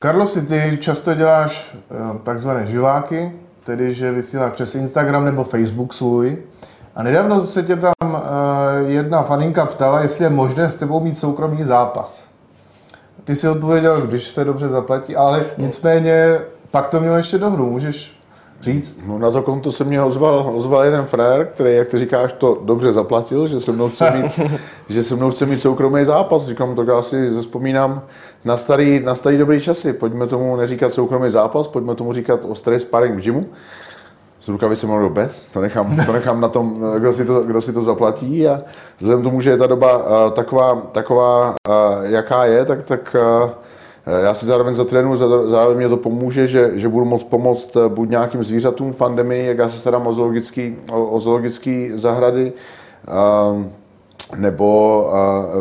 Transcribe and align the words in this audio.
Karlosi, 0.00 0.42
ty 0.42 0.78
často 0.80 1.14
děláš 1.14 1.76
eh, 1.76 2.18
takzvané 2.24 2.66
živáky, 2.66 3.32
tedy 3.64 3.92
že 3.92 4.12
vysíláš 4.12 4.52
přes 4.52 4.74
Instagram 4.74 5.24
nebo 5.24 5.44
Facebook 5.44 5.94
svůj. 5.94 6.38
A 6.94 7.02
nedávno 7.02 7.40
se 7.40 7.62
tě 7.62 7.76
tam 7.76 7.92
uh, 8.02 8.18
jedna 8.86 9.22
faninka 9.22 9.66
ptala, 9.66 10.00
jestli 10.00 10.24
je 10.24 10.30
možné 10.30 10.70
s 10.70 10.76
tebou 10.76 11.00
mít 11.00 11.18
soukromý 11.18 11.64
zápas. 11.64 12.28
Ty 13.24 13.36
si 13.36 13.48
odpověděl, 13.48 14.00
když 14.00 14.28
se 14.28 14.44
dobře 14.44 14.68
zaplatí, 14.68 15.16
ale 15.16 15.44
nicméně 15.58 16.40
pak 16.70 16.86
to 16.86 17.00
mělo 17.00 17.16
ještě 17.16 17.38
dohru. 17.38 17.70
Můžeš 17.70 18.17
říct? 18.60 19.04
No 19.06 19.18
na 19.18 19.30
to 19.30 19.42
konto 19.42 19.72
se 19.72 19.84
mě 19.84 20.02
ozval, 20.02 20.50
ozval 20.54 20.84
jeden 20.84 21.06
frér, 21.06 21.46
který, 21.54 21.74
jak 21.74 21.88
ty 21.88 21.98
říkáš, 21.98 22.32
to 22.32 22.60
dobře 22.64 22.92
zaplatil, 22.92 23.46
že 23.46 23.60
se 23.60 23.72
mnou 23.72 23.88
chce 23.88 24.10
mít, 24.10 24.40
že 24.88 25.02
se 25.02 25.16
mnou 25.16 25.30
chce 25.30 25.46
mít 25.46 25.60
soukromý 25.60 26.04
zápas. 26.04 26.46
Říkám, 26.46 26.74
to 26.74 26.82
já 26.82 27.02
si 27.02 27.30
zaspomínám 27.30 28.02
na 28.44 28.56
starý, 28.56 29.00
na 29.04 29.14
starý 29.14 29.38
dobrý 29.38 29.60
časy. 29.60 29.92
Pojďme 29.92 30.26
tomu 30.26 30.56
neříkat 30.56 30.92
soukromý 30.92 31.30
zápas, 31.30 31.68
pojďme 31.68 31.94
tomu 31.94 32.12
říkat 32.12 32.44
ostrý 32.44 32.80
sparring 32.80 33.20
v 33.20 33.22
gymu 33.22 33.46
s 34.40 34.48
rukavicemi 34.48 34.92
nebo 34.92 35.10
bez, 35.10 35.48
to 35.48 35.60
nechám, 35.60 36.06
to 36.06 36.12
nechám 36.12 36.40
na 36.40 36.48
tom, 36.48 36.84
kdo 36.98 37.12
si 37.12 37.24
to, 37.24 37.40
kdo 37.40 37.60
si 37.60 37.72
to 37.72 37.82
zaplatí 37.82 38.48
a 38.48 38.60
vzhledem 38.98 39.22
tomu, 39.22 39.40
že 39.40 39.50
je 39.50 39.56
ta 39.56 39.66
doba 39.66 39.98
uh, 39.98 40.32
taková, 40.32 40.74
taková 40.92 41.48
uh, 41.48 41.54
jaká 42.02 42.44
je, 42.44 42.64
tak, 42.64 42.82
tak 42.82 43.16
uh, 43.44 43.50
já 44.08 44.34
si 44.34 44.46
zároveň 44.46 44.74
zatrénuji, 44.74 45.16
zároveň 45.46 45.76
mě 45.76 45.88
to 45.88 45.96
pomůže, 45.96 46.46
že, 46.46 46.70
že 46.74 46.88
budu 46.88 47.04
moct 47.04 47.24
pomoct 47.24 47.76
buď 47.88 48.10
nějakým 48.10 48.44
zvířatům 48.44 48.92
v 48.92 48.96
pandemii, 48.96 49.46
jak 49.46 49.58
já 49.58 49.68
se 49.68 49.78
starám 49.78 50.06
o 50.06 50.12
zoologický, 50.12 50.76
o, 50.92 51.04
o 51.04 51.20
zoologický 51.20 51.90
zahrady, 51.94 52.52
uh, 53.08 53.64
nebo 54.36 55.02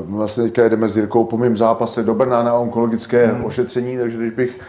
uh, 0.05 0.15
vlastně 0.17 0.43
teďka 0.43 0.69
jdeme 0.69 0.89
s 0.89 0.97
Jirkou 0.97 1.23
po 1.23 1.37
mým 1.37 1.57
zápase 1.57 2.03
do 2.03 2.13
Brna 2.13 2.43
na 2.43 2.53
onkologické 2.53 3.27
hmm. 3.27 3.45
ošetření, 3.45 3.97
takže 3.97 4.17
když 4.17 4.31
bych 4.31 4.59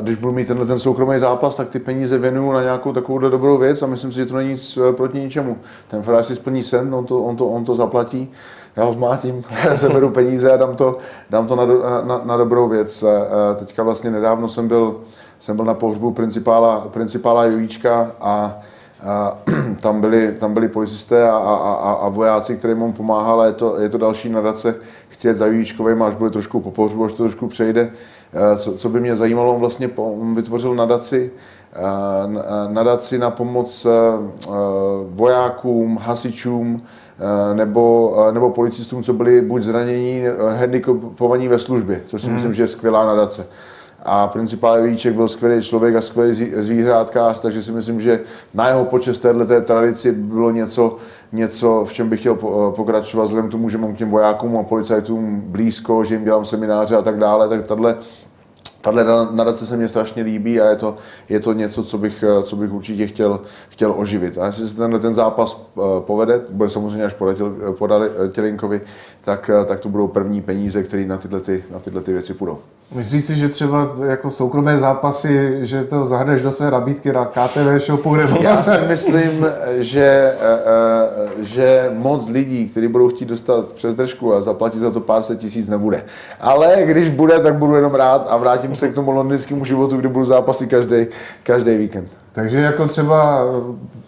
když 0.00 0.16
budu 0.16 0.32
mít 0.32 0.48
tenhle 0.48 0.66
ten 0.66 0.78
soukromý 0.78 1.18
zápas, 1.18 1.56
tak 1.56 1.68
ty 1.68 1.78
peníze 1.78 2.18
věnuju 2.18 2.52
na 2.52 2.62
nějakou 2.62 2.92
takovou 2.92 3.18
dobrou 3.18 3.58
věc 3.58 3.82
a 3.82 3.86
myslím 3.86 4.12
si, 4.12 4.16
že 4.16 4.26
to 4.26 4.36
není 4.36 4.50
nic 4.50 4.76
eh, 4.76 4.92
proti 4.92 5.18
ničemu. 5.18 5.56
Ten 5.88 6.02
fráž 6.02 6.26
si 6.26 6.34
splní 6.34 6.62
sen, 6.62 6.94
on 6.94 7.06
to, 7.06 7.18
on 7.18 7.36
to, 7.36 7.46
on 7.46 7.64
to 7.64 7.74
zaplatí, 7.74 8.30
já 8.76 8.84
ho 8.84 8.92
zmátím, 8.92 9.44
seberu 9.74 10.10
peníze 10.10 10.52
a 10.52 10.56
dám 10.56 10.76
to, 10.76 10.98
dám 11.30 11.46
to 11.46 11.56
na, 11.56 11.66
na, 12.02 12.20
na 12.24 12.36
dobrou 12.36 12.68
věc. 12.68 13.04
Teďka 13.58 13.82
vlastně 13.82 14.10
nedávno 14.10 14.48
jsem 14.48 14.68
byl, 14.68 15.00
jsem 15.40 15.56
byl 15.56 15.64
na 15.64 15.74
pohřbu 15.74 16.10
principála, 16.10 16.88
principála 16.90 17.44
Jovíčka 17.44 18.12
a 18.20 18.60
a 19.02 19.38
tam 19.80 20.00
byli, 20.00 20.32
tam 20.32 20.54
byli 20.54 20.68
policisté 20.68 21.30
a, 21.30 21.36
a, 21.36 21.54
a, 21.54 21.92
a 21.92 22.08
vojáci, 22.08 22.56
kterým 22.56 22.78
mu 22.78 22.92
pomáhal 22.92 23.42
je 23.42 23.52
to, 23.52 23.80
je 23.80 23.88
to 23.88 23.98
další 23.98 24.28
nadace. 24.28 24.74
Chci 25.08 25.28
jet 25.28 25.36
za 25.36 25.46
Jujíčkovým, 25.46 26.02
až 26.02 26.14
bude 26.14 26.30
trošku 26.30 26.60
po 26.60 26.70
pohřbu, 26.70 27.04
až 27.04 27.12
to 27.12 27.22
trošku 27.22 27.48
přejde. 27.48 27.92
Eh, 28.32 28.56
co, 28.56 28.72
co 28.72 28.88
by 28.88 29.00
mě 29.00 29.16
zajímalo, 29.16 29.54
on 29.54 29.60
vlastně 29.60 29.90
vytvořil 30.34 30.74
nadaci, 30.74 31.30
eh, 31.72 32.72
nadaci 32.72 33.18
na 33.18 33.30
pomoc 33.30 33.86
eh, 33.86 33.90
vojákům, 35.08 35.98
hasičům, 36.02 36.82
nebo, 37.54 38.16
nebo 38.30 38.50
policistům, 38.50 39.02
co 39.02 39.12
byli 39.12 39.42
buď 39.42 39.62
zranění, 39.62 40.24
handicapovaní 40.56 41.48
ve 41.48 41.58
službě, 41.58 42.02
což 42.06 42.20
si 42.20 42.26
hmm. 42.26 42.34
myslím, 42.34 42.54
že 42.54 42.62
je 42.62 42.66
skvělá 42.66 43.06
nadace 43.06 43.46
a 44.02 44.28
principál 44.28 44.82
Víček 44.82 45.14
byl 45.14 45.28
skvělý 45.28 45.62
člověk 45.62 45.94
a 45.96 46.00
skvělý 46.00 46.52
zvířátkář, 46.56 47.40
takže 47.40 47.62
si 47.62 47.72
myslím, 47.72 48.00
že 48.00 48.20
na 48.54 48.68
jeho 48.68 48.84
počest 48.84 49.18
této 49.18 49.60
tradici 49.60 50.12
bylo 50.12 50.50
něco, 50.50 50.96
něco, 51.32 51.84
v 51.88 51.92
čem 51.92 52.08
bych 52.08 52.20
chtěl 52.20 52.34
pokračovat, 52.76 53.24
vzhledem 53.24 53.48
k 53.48 53.52
tomu, 53.52 53.68
že 53.68 53.78
mám 53.78 53.94
k 53.94 53.98
těm 53.98 54.10
vojákům 54.10 54.56
a 54.56 54.62
policajtům 54.62 55.40
blízko, 55.46 56.04
že 56.04 56.14
jim 56.14 56.24
dělám 56.24 56.44
semináře 56.44 56.96
a 56.96 57.02
tak 57.02 57.18
dále, 57.18 57.48
tak 57.48 57.66
tahle 57.66 57.96
Tahle 58.82 59.04
nadace 59.30 59.66
se 59.66 59.76
mně 59.76 59.88
strašně 59.88 60.22
líbí 60.22 60.60
a 60.60 60.70
je 60.70 60.76
to, 60.76 60.96
je 61.28 61.40
to 61.40 61.52
něco, 61.52 61.84
co 61.84 61.98
bych, 61.98 62.24
co 62.42 62.56
bych 62.56 62.72
určitě 62.72 63.06
chtěl, 63.06 63.40
chtěl 63.68 63.94
oživit. 63.96 64.38
A 64.38 64.46
jestli 64.46 64.68
se 64.68 64.76
tenhle 64.76 65.00
ten 65.00 65.14
zápas 65.14 65.56
eh, 65.78 65.80
povede, 66.00 66.40
bude 66.50 66.70
samozřejmě 66.70 67.04
až 67.04 67.14
podat 67.78 68.02
Tělinkovi, 68.32 68.80
tak, 69.24 69.50
eh, 69.50 69.64
tak 69.64 69.80
to 69.80 69.88
budou 69.88 70.08
první 70.08 70.40
peníze, 70.40 70.82
které 70.82 71.04
na 71.04 71.16
tyhle, 71.16 71.40
ty, 71.40 71.64
na 71.70 71.78
tyhle 71.78 72.02
ty 72.02 72.12
věci 72.12 72.34
půjdou. 72.34 72.58
Myslíš 72.94 73.24
si, 73.24 73.36
že 73.36 73.48
třeba 73.48 73.90
jako 74.06 74.30
soukromé 74.30 74.78
zápasy, 74.78 75.58
že 75.62 75.84
to 75.84 76.06
zahrneš 76.06 76.42
do 76.42 76.52
své 76.52 76.70
nabídky 76.70 77.12
na 77.12 77.24
KTV 77.24 77.86
shopu? 77.86 78.16
Nebo... 78.16 78.38
Já 78.42 78.64
si 78.64 78.80
myslím, 78.88 79.46
že, 79.78 80.34
eh, 80.40 81.42
že 81.42 81.90
moc 81.94 82.28
lidí, 82.28 82.68
kteří 82.68 82.88
budou 82.88 83.08
chtít 83.08 83.28
dostat 83.28 83.72
přes 83.72 83.94
držku 83.94 84.34
a 84.34 84.40
zaplatit 84.40 84.78
za 84.78 84.90
to 84.90 85.00
pár 85.00 85.22
set 85.22 85.38
tisíc, 85.38 85.68
nebude. 85.68 86.04
Ale 86.40 86.76
když 86.84 87.10
bude, 87.10 87.38
tak 87.40 87.54
budu 87.54 87.74
jenom 87.74 87.94
rád 87.94 88.26
a 88.30 88.36
vrátím 88.36 88.74
se 88.74 88.88
k 88.88 88.94
tomu 88.94 89.10
londýnskému 89.10 89.64
životu, 89.64 89.96
kdy 89.96 90.08
budu 90.08 90.24
zápasy 90.24 90.66
každý, 90.66 91.06
každý 91.42 91.76
víkend. 91.76 92.19
Takže 92.32 92.60
jako 92.60 92.86
třeba 92.86 93.44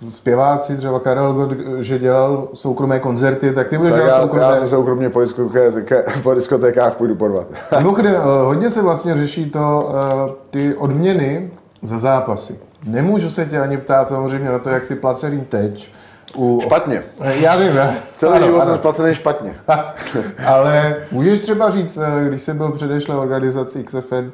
zpěváci, 0.09 0.77
třeba 0.77 1.01
Karel 1.01 1.33
God, 1.33 1.53
že 1.79 1.99
dělal 1.99 2.49
soukromé 2.55 3.01
koncerty, 3.01 3.53
tak 3.53 3.69
ty 3.69 3.79
budeš 3.79 3.93
tak 3.95 4.05
dělat 4.05 4.21
soukromé... 4.23 4.47
Já 4.47 4.57
se 4.57 4.69
soukromně 4.69 5.11
po, 5.11 5.21
diskotékách, 5.21 6.23
po 6.23 6.35
diskotékách 6.35 6.95
půjdu 6.95 7.15
porvat. 7.15 7.47
Mimochodem, 7.79 8.15
eh, 8.15 8.45
hodně 8.45 8.71
se 8.71 8.83
vlastně 8.83 9.17
řeší 9.17 9.51
to, 9.51 9.93
eh, 9.95 10.33
ty 10.51 10.75
odměny 10.75 11.51
za 11.83 11.99
zápasy. 11.99 12.59
Nemůžu 12.85 13.31
se 13.31 13.47
tě 13.47 13.61
ani 13.61 13.77
ptát 13.77 14.09
samozřejmě 14.09 14.51
na 14.51 14.59
to, 14.59 14.71
jak 14.71 14.85
jsi 14.85 14.97
placený 14.97 15.41
teď. 15.41 15.93
U... 16.37 16.61
Špatně. 16.63 17.03
Eh, 17.21 17.37
já 17.37 17.57
vím, 17.57 17.75
ne? 17.75 17.97
Celý 18.17 18.37
ano, 18.37 18.47
život 18.47 18.61
ano. 18.61 18.67
jsem 18.67 18.77
splacený 18.77 19.15
špatně. 19.15 19.55
Ale 20.47 20.97
můžeš 21.11 21.41
třeba 21.41 21.71
říct, 21.71 21.99
když 22.29 22.43
jsi 22.43 22.55
byl 22.55 22.71
předešlé 22.71 23.17
organizaci 23.17 23.85
XFN, 23.85 24.31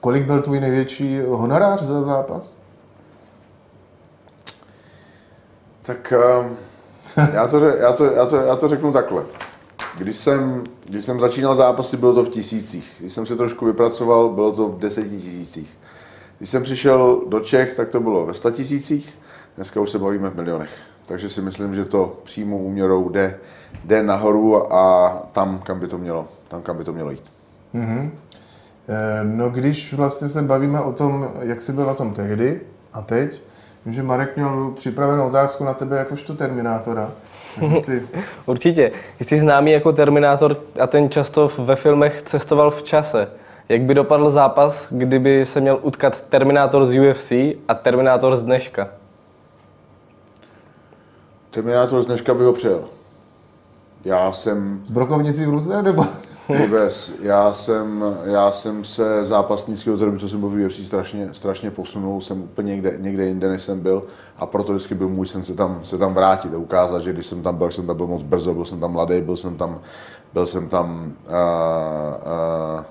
kolik 0.00 0.26
byl 0.26 0.42
tvůj 0.42 0.60
největší 0.60 1.20
honorář 1.28 1.82
za 1.82 2.02
zápas? 2.02 2.60
Tak 5.90 6.12
ehm, 6.12 6.56
já 7.32 7.48
to, 7.48 7.58
já, 7.58 7.92
to, 7.92 8.04
já, 8.04 8.26
to, 8.26 8.36
já 8.36 8.56
to 8.56 8.68
řeknu 8.68 8.92
takhle. 8.92 9.24
Když 9.98 10.16
jsem, 10.16 10.64
když 10.84 11.04
jsem 11.04 11.20
začínal 11.20 11.54
zápasy, 11.54 11.96
bylo 11.96 12.14
to 12.14 12.24
v 12.24 12.28
tisících. 12.28 12.92
Když 13.00 13.12
jsem 13.12 13.26
se 13.26 13.36
trošku 13.36 13.66
vypracoval, 13.66 14.28
bylo 14.28 14.52
to 14.52 14.68
v 14.68 14.78
deseti 14.78 15.20
tisících. 15.20 15.78
Když 16.38 16.50
jsem 16.50 16.62
přišel 16.62 17.22
do 17.28 17.40
Čech, 17.40 17.76
tak 17.76 17.88
to 17.88 18.00
bylo 18.00 18.26
ve 18.26 18.34
sta 18.34 18.50
tisících. 18.50 19.18
Dneska 19.56 19.80
už 19.80 19.90
se 19.90 19.98
bavíme 19.98 20.30
v 20.30 20.36
milionech. 20.36 20.70
Takže 21.06 21.28
si 21.28 21.42
myslím, 21.42 21.74
že 21.74 21.84
to 21.84 22.20
přímou 22.22 22.58
úměrou 22.58 23.08
jde, 23.08 23.38
jde 23.84 24.02
nahoru 24.02 24.74
a 24.74 25.12
tam, 25.32 25.58
kam 25.58 25.80
by 25.80 25.86
to 25.86 25.98
mělo, 25.98 26.28
tam, 26.48 26.62
kam 26.62 26.76
by 26.76 26.84
to 26.84 26.92
mělo 26.92 27.10
jít. 27.10 27.32
Mm-hmm. 27.74 28.10
No 29.22 29.50
když 29.50 29.92
vlastně 29.94 30.28
se 30.28 30.42
bavíme 30.42 30.80
o 30.80 30.92
tom, 30.92 31.30
jak 31.40 31.60
jsi 31.60 31.72
byl 31.72 31.86
na 31.86 31.94
tom 31.94 32.12
tehdy 32.14 32.60
a 32.92 33.02
teď, 33.02 33.42
Vím, 33.86 33.94
že 33.94 34.02
Marek 34.02 34.36
měl 34.36 34.72
připravenou 34.76 35.28
otázku 35.28 35.64
na 35.64 35.74
tebe 35.74 35.96
jakožto 35.96 36.34
Terminátora. 36.34 37.10
Jestli... 37.70 38.02
Určitě. 38.46 38.92
Jsi 39.20 39.38
známý 39.40 39.70
jako 39.70 39.92
Terminátor 39.92 40.56
a 40.80 40.86
ten 40.86 41.10
často 41.10 41.50
ve 41.58 41.76
filmech 41.76 42.22
cestoval 42.22 42.70
v 42.70 42.82
čase. 42.82 43.28
Jak 43.68 43.82
by 43.82 43.94
dopadl 43.94 44.30
zápas, 44.30 44.86
kdyby 44.90 45.44
se 45.44 45.60
měl 45.60 45.78
utkat 45.82 46.22
Terminátor 46.28 46.86
z 46.86 46.98
UFC 46.98 47.30
a 47.68 47.74
Terminátor 47.74 48.36
z 48.36 48.42
dneška? 48.42 48.88
Terminátor 51.50 52.02
z 52.02 52.06
dneška 52.06 52.34
by 52.34 52.44
ho 52.44 52.52
přijel. 52.52 52.84
Já 54.04 54.32
jsem... 54.32 54.80
Z 54.84 54.90
brokovnicí 54.90 55.44
v 55.44 55.50
Ruze, 55.50 55.82
nebo? 55.82 56.06
Vůbec. 56.58 57.12
Já 57.22 57.52
jsem, 57.52 58.04
já 58.24 58.52
jsem 58.52 58.84
se 58.84 59.24
zápasnického 59.24 59.98
termínu, 59.98 60.18
co 60.18 60.28
jsem 60.28 60.40
byl 60.40 60.48
v 60.48 60.66
UFC, 60.66 60.86
strašně, 60.86 61.28
strašně 61.32 61.70
posunul. 61.70 62.20
Jsem 62.20 62.42
úplně 62.42 62.72
někde, 62.72 62.94
někde 62.98 63.26
jinde, 63.26 63.48
než 63.48 63.62
jsem 63.62 63.80
byl. 63.80 64.02
A 64.38 64.46
proto 64.46 64.72
vždycky 64.72 64.94
byl 64.94 65.08
můj 65.08 65.26
sen 65.26 65.44
se 65.44 65.54
tam, 65.54 65.80
se 65.84 65.98
tam 65.98 66.14
vrátit 66.14 66.54
a 66.54 66.58
ukázat, 66.58 67.02
že 67.02 67.12
když 67.12 67.26
jsem 67.26 67.42
tam 67.42 67.56
byl, 67.56 67.70
jsem 67.70 67.86
tam 67.86 67.96
byl 67.96 68.06
moc 68.06 68.22
brzo, 68.22 68.54
byl 68.54 68.64
jsem 68.64 68.80
tam 68.80 68.92
mladý, 68.92 69.20
byl 69.20 69.36
jsem 69.36 69.56
tam, 69.56 69.80
byl 70.32 70.46
jsem 70.46 70.68
tam 70.68 71.12
uh, 71.26 71.34
uh, 72.78 72.84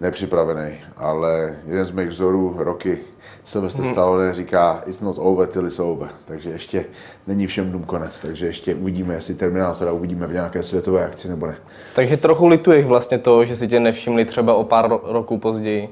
nepřipravený. 0.00 0.72
Ale 0.96 1.56
jeden 1.66 1.84
z 1.84 1.90
mých 1.90 2.08
vzorů 2.08 2.54
roky 2.58 2.98
Sylvester 3.44 3.84
hmm. 3.84 3.92
Stallone 3.92 4.34
říká 4.34 4.82
it's 4.86 5.00
not 5.00 5.16
over 5.18 5.48
till 5.48 5.66
it's 5.66 5.78
over. 5.78 6.08
Takže 6.24 6.50
ještě 6.50 6.84
není 7.26 7.46
všem 7.46 7.72
dům 7.72 7.84
konec. 7.84 8.20
Takže 8.20 8.46
ještě 8.46 8.74
uvidíme, 8.74 9.14
jestli 9.14 9.34
Terminátora 9.34 9.92
uvidíme 9.92 10.26
v 10.26 10.32
nějaké 10.32 10.62
světové 10.62 11.04
akci 11.04 11.28
nebo 11.28 11.46
ne. 11.46 11.56
Takže 11.94 12.16
trochu 12.16 12.46
lituješ 12.46 12.86
vlastně 12.86 13.18
to, 13.18 13.44
že 13.44 13.56
si 13.56 13.68
tě 13.68 13.80
nevšimli 13.80 14.24
třeba 14.24 14.54
o 14.54 14.64
pár 14.64 14.90
roků 15.04 15.38
později. 15.38 15.88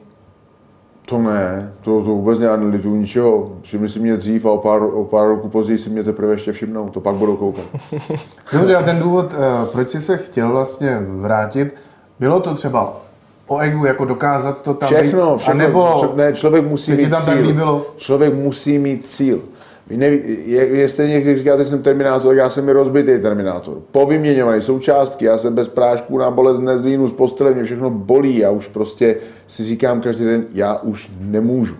To 1.07 1.19
ne, 1.19 1.73
to, 1.81 2.05
to 2.05 2.11
vůbec 2.11 2.39
ne, 2.39 2.57
nelituju 2.57 2.97
ničeho. 2.97 3.53
Všimli 3.63 3.89
si 3.89 4.01
mě 4.01 4.17
dřív 4.17 4.47
a 4.47 4.51
o 4.51 4.59
pár, 4.59 4.83
o 4.83 5.05
pár 5.05 5.29
roků 5.29 5.49
později 5.49 5.79
si 5.79 5.91
mě 5.91 6.05
teprve 6.05 6.35
ještě 6.35 6.53
všimnou, 6.53 6.89
to 6.89 7.01
pak 7.01 7.15
budou 7.15 7.37
koukat. 7.37 7.65
Dobře, 8.53 8.77
a 8.77 8.83
ten 8.83 8.99
důvod, 8.99 9.35
eh, 9.35 9.67
proč 9.73 9.89
jsi 9.89 10.01
se 10.01 10.17
chtěl 10.17 10.49
vlastně 10.49 10.99
vrátit, 11.01 11.75
bylo 12.21 12.41
to 12.41 12.55
třeba 12.55 12.97
o 13.49 13.59
egu, 13.59 13.85
jako 13.85 14.05
dokázat 14.05 14.63
to 14.63 14.75
tam 14.75 14.87
Všechno, 14.89 15.39
všechno. 15.39 15.65
A 15.65 15.67
nebo 15.67 16.13
ne, 16.17 16.33
člověk 16.33 16.67
musí 16.67 16.93
mít 16.93 17.11
tam 17.11 17.23
cíl. 17.23 17.35
Tak 17.35 17.45
líbilo? 17.45 17.87
Člověk 17.97 18.35
musí 18.35 18.79
mít 18.79 19.07
cíl. 19.07 19.41
Vy 19.87 19.97
neví, 19.97 20.21
je, 20.45 20.67
je 20.67 20.89
stejně, 20.89 21.21
když 21.21 21.39
říkáte, 21.39 21.65
že 21.65 21.71
jsem 21.71 21.83
Terminátor, 21.83 22.31
tak 22.31 22.37
já 22.37 22.51
jsem 22.51 22.69
i 22.69 22.73
rozbitý 22.73 23.19
Terminátor. 23.23 23.79
Povyměňovaný 23.93 24.61
součástky, 24.61 25.25
já 25.25 25.39
jsem 25.39 25.55
bez 25.55 25.69
prášků 25.69 26.19
na 26.19 26.31
bolest 26.31 26.61
nezlínu 26.61 27.09
z 27.09 27.13
postele, 27.13 27.53
mě 27.53 27.65
všechno 27.65 27.91
bolí, 27.91 28.39
já 28.39 28.51
už 28.51 28.69
prostě 28.69 29.17
si 29.47 29.65
říkám 29.65 30.01
každý 30.01 30.25
den, 30.25 30.45
já 30.53 30.77
už 30.77 31.11
nemůžu. 31.21 31.75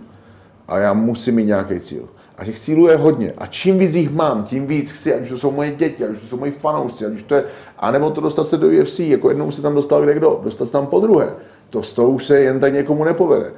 A 0.69 0.79
já 0.79 0.93
musím 0.93 1.35
mít 1.35 1.45
nějaký 1.45 1.81
cíl. 1.81 2.09
A 2.39 2.45
těch 2.45 2.59
cílů 2.59 2.89
je 2.89 2.97
hodně. 2.97 3.33
A 3.39 3.47
čím 3.47 3.79
víc 3.79 3.95
jich 3.95 4.11
mám, 4.11 4.45
tím 4.45 4.67
víc 4.67 4.91
chci, 4.91 5.15
ať 5.15 5.23
už 5.23 5.29
to 5.29 5.39
jsou 5.39 5.51
moje 5.51 5.71
děti, 5.71 6.05
ať 6.05 6.11
už 6.11 6.21
to 6.21 6.27
jsou 6.27 6.37
moji 6.37 6.51
fanoušci, 6.53 7.07
ať 7.07 7.13
už 7.13 7.23
to 7.23 7.35
je, 7.35 7.45
anebo 7.79 8.11
to 8.11 8.21
dostat 8.21 8.45
se 8.45 8.57
do 8.57 8.69
UFC, 8.69 9.01
jako 9.01 9.29
jednou 9.29 9.51
se 9.51 9.63
tam 9.63 9.75
dostal 9.75 10.03
kde 10.03 10.15
kdo, 10.15 10.41
dostat 10.45 10.67
se 10.67 10.73
tam 10.73 10.87
po 10.87 11.01
druhé. 11.01 11.35
To 11.71 11.83
z 11.83 11.93
toho 11.93 12.09
už 12.09 12.25
se 12.25 12.41
jen 12.41 12.61
tak 12.61 12.73
někomu 12.73 13.05
nepovede. 13.05 13.53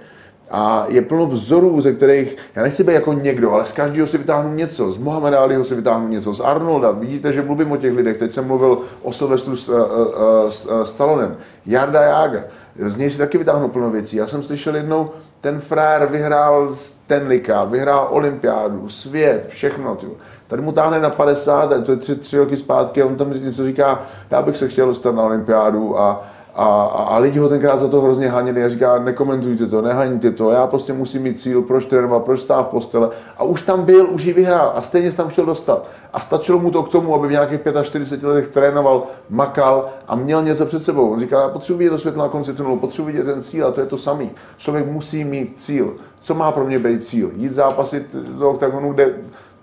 A 0.51 0.87
je 0.89 1.03
plno 1.03 1.27
vzorů, 1.27 1.81
ze 1.81 1.93
kterých, 1.93 2.37
já 2.55 2.63
nechci 2.63 2.85
být 2.85 2.93
jako 2.93 3.13
někdo, 3.13 3.53
ale 3.53 3.65
z 3.65 3.73
každého 3.73 4.07
si 4.07 4.19
vytáhnu 4.19 4.55
něco. 4.55 4.93
Z 4.93 4.99
Mohameda 4.99 5.41
Aliho 5.41 5.65
si 5.65 5.75
vytáhnu 5.75 6.09
něco. 6.09 6.33
Z 6.33 6.41
Arnolda, 6.41 6.91
vidíte, 6.91 7.33
že 7.33 7.43
mluvím 7.43 7.73
o 7.73 7.77
těch 7.77 7.95
lidech. 7.95 8.17
Teď 8.17 8.31
jsem 8.31 8.47
mluvil 8.47 8.79
o 9.03 9.13
Silvestru 9.13 9.57
s, 9.57 9.69
uh, 9.69 9.77
uh, 9.77 10.83
Stallonem. 10.83 11.37
Jarda 11.67 12.03
Jager. 12.03 12.47
Z 12.87 12.97
něj 12.97 13.11
si 13.11 13.19
taky 13.19 13.39
vytáhnu 13.39 13.69
plno 13.69 13.91
věcí. 13.91 14.17
Já 14.17 14.27
jsem 14.27 14.43
slyšel 14.43 14.77
jednou, 14.77 15.11
ten 15.41 15.61
frér 15.61 16.07
vyhrál 16.07 16.75
Stanley 16.75 17.41
Cup, 17.41 17.71
vyhrál 17.71 18.09
olympiádu, 18.11 18.89
svět, 18.89 19.47
všechno. 19.49 19.97
Tyjo. 19.97 20.13
Tady 20.47 20.63
mu 20.63 20.73
táhne 20.73 21.01
na 21.01 21.11
50, 21.11 21.85
to 21.85 21.93
je 21.93 21.97
tři, 21.97 22.17
tři 22.17 22.39
roky 22.39 22.57
zpátky, 22.57 23.03
a 23.03 23.07
on 23.07 23.17
tam 23.17 23.31
něco 23.31 23.65
říká, 23.65 24.03
já 24.31 24.43
bych 24.43 24.57
se 24.57 24.69
chtěl 24.69 24.87
dostat 24.87 25.15
na 25.15 25.23
olympiádu 25.23 26.01
a 26.01 26.27
a, 26.55 26.65
a, 26.65 27.03
a 27.03 27.19
lidi 27.19 27.39
ho 27.39 27.49
tenkrát 27.49 27.77
za 27.77 27.89
to 27.89 28.01
hrozně 28.01 28.29
hanili 28.29 28.65
a 28.65 28.69
říká, 28.69 28.99
nekomentujte 28.99 29.67
to, 29.67 29.83
nehaňte 29.83 30.31
to, 30.31 30.51
já 30.51 30.67
prostě 30.67 30.93
musím 30.93 31.23
mít 31.23 31.41
cíl, 31.41 31.63
proč 31.63 31.85
trénovat, 31.85 32.25
proč 32.25 32.41
stát 32.41 32.63
v 32.63 32.71
postele. 32.71 33.11
A 33.39 33.45
už 33.45 33.63
tam 33.63 33.85
byl, 33.85 34.07
už 34.11 34.25
ji 34.25 34.33
vyhrál 34.33 34.73
a 34.75 34.83
stejně 34.83 35.11
se 35.11 35.17
tam 35.17 35.29
chtěl 35.29 35.47
dostat. 35.47 35.89
A 36.13 36.21
stačilo 36.21 36.59
mu 36.59 36.71
to 36.71 36.83
k 36.83 36.89
tomu, 36.89 37.15
aby 37.15 37.29
v 37.29 37.31
nějakých 37.31 37.61
45 37.83 38.29
letech 38.29 38.51
trénoval, 38.51 39.03
makal 39.31 39.89
a 40.09 40.17
měl 40.17 40.43
něco 40.43 40.67
před 40.67 40.83
sebou. 40.83 41.11
On 41.11 41.21
říká, 41.21 41.41
já 41.41 41.49
potřebuji 41.49 41.79
vidět 41.79 41.91
to 41.91 41.99
světlo 41.99 42.23
na 42.23 42.29
konci 42.29 42.55
tunelu, 42.55 42.77
potřebuji 42.77 43.13
vidět 43.13 43.25
ten 43.25 43.43
cíl 43.43 43.67
a 43.67 43.73
to 43.73 43.81
je 43.81 43.87
to 43.87 43.99
samý. 43.99 44.31
Člověk 44.57 44.87
musí 44.87 45.25
mít 45.25 45.53
cíl. 45.57 45.95
Co 46.21 46.35
má 46.35 46.53
pro 46.53 46.65
mě 46.65 46.79
být 46.79 47.05
cíl? 47.05 47.31
Jít 47.37 47.53
zápasit 47.53 48.15
do 48.15 48.51
oktagonu, 48.51 48.93
kde 48.93 49.15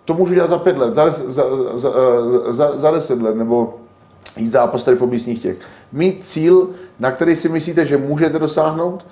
to 0.06 0.14
můžu 0.14 0.34
dělat 0.34 0.50
za 0.50 0.58
pět 0.58 0.78
let, 0.78 0.94
za, 0.94 1.12
za, 1.12 1.44
za, 1.74 1.92
za, 2.48 2.78
za 2.78 2.92
deset 2.92 3.22
let, 3.22 3.36
nebo 3.36 3.74
jít 4.38 4.50
zápas 4.50 4.84
tady 4.84 4.98
po 4.98 5.08
místních 5.08 5.42
těch. 5.42 5.58
Mít 5.92 6.26
cíl, 6.26 6.70
na 7.00 7.12
který 7.12 7.36
si 7.36 7.50
myslíte, 7.50 7.86
že 7.86 7.98
můžete 7.98 8.40
dosáhnout, 8.40 9.06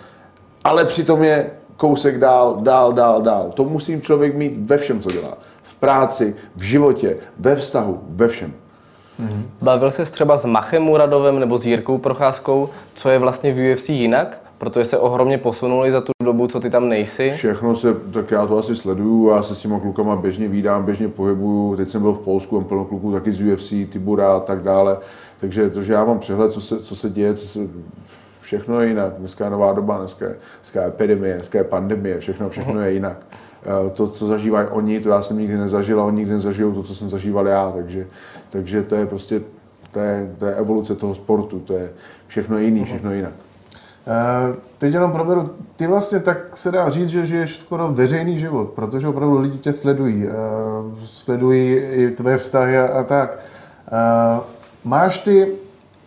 ale 0.64 0.86
přitom 0.86 1.24
je 1.24 1.50
kousek 1.78 2.20
dál, 2.20 2.58
dál, 2.62 2.94
dál, 2.94 3.22
dál. 3.22 3.52
To 3.52 3.64
musí 3.64 4.02
člověk 4.02 4.36
mít 4.36 4.54
ve 4.58 4.78
všem, 4.78 5.02
co 5.02 5.12
dělá. 5.12 5.38
V 5.64 5.76
práci, 5.76 6.36
v 6.56 6.62
životě, 6.62 7.18
ve 7.40 7.56
vztahu, 7.56 8.02
ve 8.10 8.28
všem. 8.28 8.54
Mm-hmm. 9.22 9.44
Bavil 9.62 9.92
se 9.92 10.06
třeba 10.06 10.38
s 10.38 10.46
Machem 10.46 10.84
Muradovem 10.84 11.40
nebo 11.40 11.58
s 11.58 11.66
Jirkou 11.66 11.98
Procházkou, 11.98 12.70
co 12.96 13.10
je 13.10 13.20
vlastně 13.20 13.54
v 13.54 13.74
UFC 13.74 13.90
jinak? 13.90 14.42
Protože 14.58 14.86
se 14.86 14.98
ohromně 14.98 15.38
posunuli 15.38 15.92
za 15.92 16.02
tu 16.02 16.12
dobu, 16.36 16.48
co 16.48 16.60
ty 16.60 16.70
tam 16.70 16.90
nejsi. 16.90 17.30
Všechno 17.30 17.76
se, 17.76 17.94
tak 17.94 18.32
já 18.32 18.48
to 18.48 18.58
asi 18.58 18.76
sleduju, 18.76 19.30
já 19.30 19.42
se 19.42 19.56
s 19.56 19.60
těma 19.60 19.80
klukama 19.80 20.16
běžně 20.16 20.48
vídám, 20.48 20.86
běžně 20.86 21.08
pohybuju. 21.08 21.76
Teď 21.76 21.90
jsem 21.90 22.02
byl 22.02 22.14
v 22.14 22.20
Polsku, 22.20 22.56
mám 22.56 22.64
plno 22.64 22.86
kluků 22.86 23.12
taky 23.12 23.32
z 23.32 23.42
UFC, 23.42 23.74
Tibura 23.90 24.36
a 24.36 24.40
tak 24.40 24.64
dále. 24.64 24.98
Takže 25.40 25.70
to, 25.70 25.82
že 25.82 25.94
já 25.94 26.06
mám 26.06 26.20
přehled, 26.20 26.52
co 26.52 26.62
se, 26.62 26.80
co 26.80 26.96
se 26.96 27.10
děje, 27.10 27.34
co 27.36 27.48
se, 27.48 27.60
všechno 28.42 28.82
je 28.82 28.88
jinak. 28.88 29.14
Dneska 29.18 29.46
je 29.46 29.52
nová 29.52 29.74
doba, 29.74 29.98
dneska 29.98 30.26
je, 30.26 30.36
dneska 30.62 30.82
je 30.82 30.88
epidemie, 30.88 31.34
dneska 31.34 31.58
je 31.58 31.64
pandemie, 31.64 32.20
všechno, 32.20 32.50
všechno 32.50 32.82
je 32.82 32.94
jinak. 32.94 33.18
Eh, 33.66 33.90
to, 33.90 34.08
co 34.08 34.28
zažívají 34.28 34.68
oni, 34.68 35.00
to 35.00 35.10
já 35.10 35.22
jsem 35.22 35.38
nikdy 35.38 35.58
nezažil 35.58 36.02
a 36.02 36.06
oni 36.06 36.18
nikdy 36.18 36.34
nezažijou 36.34 36.72
to, 36.72 36.84
co 36.84 36.96
jsem 36.96 37.10
zažíval 37.10 37.48
já. 37.48 37.72
Takže, 37.72 38.08
takže 38.50 38.84
to 38.84 38.96
je 38.96 39.06
prostě 39.06 39.42
to 39.92 40.00
je, 40.00 40.32
to 40.40 40.46
je 40.46 40.56
evoluce 40.56 40.96
toho 40.96 41.16
sportu, 41.16 41.60
to 41.60 41.74
je 41.74 41.94
všechno 42.28 42.58
jiný, 42.58 42.86
všechno 42.86 43.14
jinak. 43.14 43.34
Uh, 44.08 44.56
teď 44.78 44.94
jenom 44.94 45.12
proberu, 45.12 45.50
ty 45.76 45.88
vlastně 45.88 46.20
tak 46.20 46.58
se 46.58 46.72
dá 46.72 46.90
říct, 46.90 47.10
že 47.10 47.26
žiješ 47.26 47.60
skoro 47.60 47.92
veřejný 47.92 48.38
život, 48.38 48.70
protože 48.70 49.08
opravdu 49.08 49.40
lidi 49.40 49.58
tě 49.58 49.74
sledují, 49.74 50.26
uh, 50.26 50.32
sledují 51.06 51.76
i 51.76 52.12
tvé 52.12 52.38
vztahy 52.38 52.78
a, 52.78 53.04
tak. 53.04 53.40
Uh, 53.92 54.44
máš 54.84 55.18
ty 55.18 55.52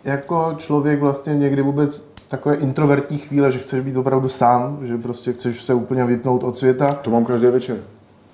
jako 0.03 0.53
člověk 0.57 0.99
vlastně 0.99 1.35
někdy 1.35 1.61
vůbec 1.61 2.09
takové 2.27 2.55
introvertní 2.55 3.17
chvíle, 3.17 3.51
že 3.51 3.59
chceš 3.59 3.81
být 3.81 3.97
opravdu 3.97 4.29
sám, 4.29 4.79
že 4.81 4.97
prostě 4.97 5.33
chceš 5.33 5.63
se 5.63 5.73
úplně 5.73 6.05
vypnout 6.05 6.43
od 6.43 6.57
světa? 6.57 6.93
To 6.93 7.09
mám 7.09 7.25
každý 7.25 7.47
večer. 7.47 7.77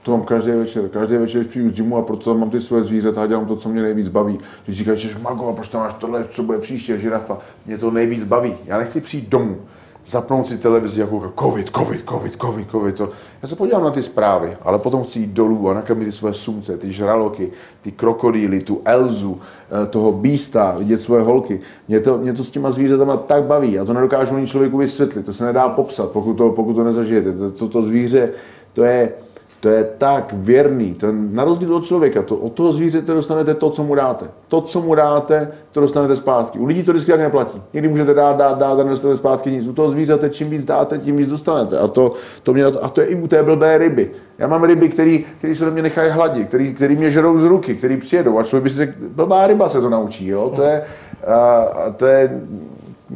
To 0.06 0.12
mám 0.12 0.24
každý 0.24 0.52
večer. 0.52 0.90
Každý 0.90 1.18
večer, 1.18 1.42
když 1.42 1.50
přijdu 1.50 1.70
z 1.70 1.72
gymu 1.72 1.98
a 1.98 2.02
proto 2.02 2.36
mám 2.36 2.50
ty 2.50 2.62
svoje 2.62 2.84
zvířata 2.84 3.24
a 3.24 3.28
dělám 3.28 3.46
to, 3.46 3.56
co 3.56 3.70
mě 3.70 3.82
nejvíc 3.82 4.08
baví. 4.08 4.38
Když 4.66 4.78
říkáš, 4.78 5.00
že 5.00 5.20
mago, 5.20 5.48
a 5.48 5.54
proč 5.54 5.68
tam 5.68 5.82
máš 5.82 5.94
tohle, 5.94 6.26
co 6.32 6.44
bude 6.44 6.60
příště, 6.60 6.98
žirafa, 6.98 7.38
mě 7.66 7.78
to 7.78 7.92
nejvíc 7.92 8.24
baví. 8.24 8.54
Já 8.66 8.78
nechci 8.78 9.02
přijít 9.02 9.30
domů, 9.30 9.58
zapnout 10.06 10.48
si 10.48 10.58
televizi 10.58 11.02
jako 11.02 11.34
covid, 11.40 11.70
covid, 11.70 12.04
covid, 12.10 12.36
covid, 12.42 12.72
covid. 12.72 12.98
To. 12.98 13.10
Já 13.42 13.48
se 13.48 13.56
podívám 13.56 13.84
na 13.84 13.92
ty 13.92 14.04
zprávy, 14.04 14.58
ale 14.62 14.80
potom 14.80 15.04
chci 15.04 15.20
jít 15.20 15.30
dolů 15.30 15.70
a 15.70 15.74
nakrmit 15.74 16.06
ty 16.06 16.12
své 16.12 16.34
sumce, 16.34 16.78
ty 16.78 16.92
žraloky, 16.92 17.52
ty 17.82 17.92
krokodýly, 17.92 18.62
tu 18.62 18.82
Elzu, 18.86 19.40
eh, 19.84 19.86
toho 19.86 20.12
býsta, 20.12 20.76
vidět 20.78 21.02
svoje 21.02 21.24
holky. 21.24 21.62
Mě 21.88 22.00
to, 22.00 22.18
mě 22.18 22.34
to 22.34 22.44
s 22.44 22.52
těma 22.52 22.72
zvířatama 22.72 23.18
tak 23.18 23.44
baví. 23.44 23.74
Já 23.74 23.86
to 23.86 23.94
nedokážu 23.94 24.36
ani 24.36 24.48
člověku 24.48 24.78
vysvětlit, 24.78 25.26
to 25.26 25.34
se 25.34 25.46
nedá 25.46 25.70
popsat, 25.70 26.12
pokud 26.12 26.34
to, 26.34 26.50
pokud 26.50 26.74
to 26.74 26.84
nezažijete. 26.84 27.34
To, 27.34 27.52
to, 27.52 27.68
to 27.68 27.82
zvíře, 27.82 28.30
to 28.74 28.84
je, 28.84 29.12
to 29.60 29.70
je 29.70 29.84
tak 29.98 30.34
věrný, 30.34 30.94
ten, 30.94 31.36
na 31.36 31.44
rozdíl 31.44 31.76
od 31.76 31.86
člověka, 31.86 32.22
to, 32.22 32.36
od 32.36 32.54
toho 32.54 32.72
zvířete 32.72 33.14
dostanete 33.14 33.54
to, 33.54 33.70
co 33.70 33.84
mu 33.84 33.96
dáte. 33.96 34.26
To, 34.48 34.62
co 34.62 34.82
mu 34.82 34.96
dáte, 34.96 35.52
to 35.72 35.82
dostanete 35.82 36.16
zpátky. 36.16 36.60
U 36.60 36.66
lidí 36.66 36.84
to 36.84 36.92
vždycky 36.92 37.12
tak 37.12 37.20
neplatí. 37.20 37.62
Někdy 37.74 37.90
můžete 37.90 38.14
dát, 38.14 38.38
dát, 38.38 38.58
dát 38.58 38.80
a 38.80 38.84
nedostanete 38.84 39.18
zpátky 39.18 39.52
nic. 39.52 39.68
U 39.68 39.74
toho 39.74 39.90
zvířete, 39.90 40.30
čím 40.30 40.50
víc 40.50 40.66
dáte, 40.66 40.98
tím 40.98 41.18
víc 41.18 41.30
dostanete. 41.30 41.80
A 41.80 41.88
to, 41.88 42.14
to, 42.44 42.54
mě, 42.54 42.66
a 42.66 42.90
to 42.90 43.02
je 43.02 43.08
i 43.08 43.16
u 43.16 43.28
té 43.28 43.44
blbé 43.44 43.78
ryby. 43.78 44.12
Já 44.38 44.48
mám 44.48 44.64
ryby, 44.64 44.90
které 44.90 45.20
se 45.54 45.66
do 45.66 45.72
mě 45.72 45.82
nechají 45.82 46.12
hladit, 46.12 46.48
který, 46.48 46.74
který 46.74 46.96
mě 46.96 47.12
žerou 47.12 47.38
z 47.38 47.44
ruky, 47.44 47.76
který 47.76 47.98
přijedou. 47.98 48.40
A 48.40 48.44
člověk 48.44 48.64
by 48.64 48.70
si 48.70 48.76
řekl, 48.76 48.94
blbá 49.10 49.48
ryba 49.48 49.70
se 49.70 49.82
to 49.82 49.90
naučí. 49.90 50.28
Jo? 50.28 50.52
To, 50.56 50.62
je, 50.62 50.84
a, 51.28 51.68
to 51.98 52.06
je 52.06 52.42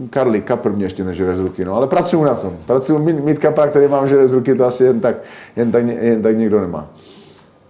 Karli, 0.09 0.41
kapr 0.41 0.71
mě 0.71 0.85
ještě 0.85 1.03
nežere 1.03 1.35
z 1.35 1.39
ruky, 1.39 1.65
no, 1.65 1.73
ale 1.73 1.87
pracuju 1.87 2.23
na 2.23 2.35
tom. 2.35 2.53
Pracuju 2.65 2.99
mít, 2.99 3.39
kapra, 3.39 3.67
který 3.67 3.87
mám 3.87 4.07
žere 4.07 4.27
z 4.27 4.33
ruky, 4.33 4.55
to 4.55 4.65
asi 4.65 4.83
jen 4.83 4.99
tak, 4.99 5.15
jen 5.55 5.71
tak, 5.71 5.85
jen 5.85 6.21
tak 6.21 6.37
někdo 6.37 6.61
nemá. 6.61 6.87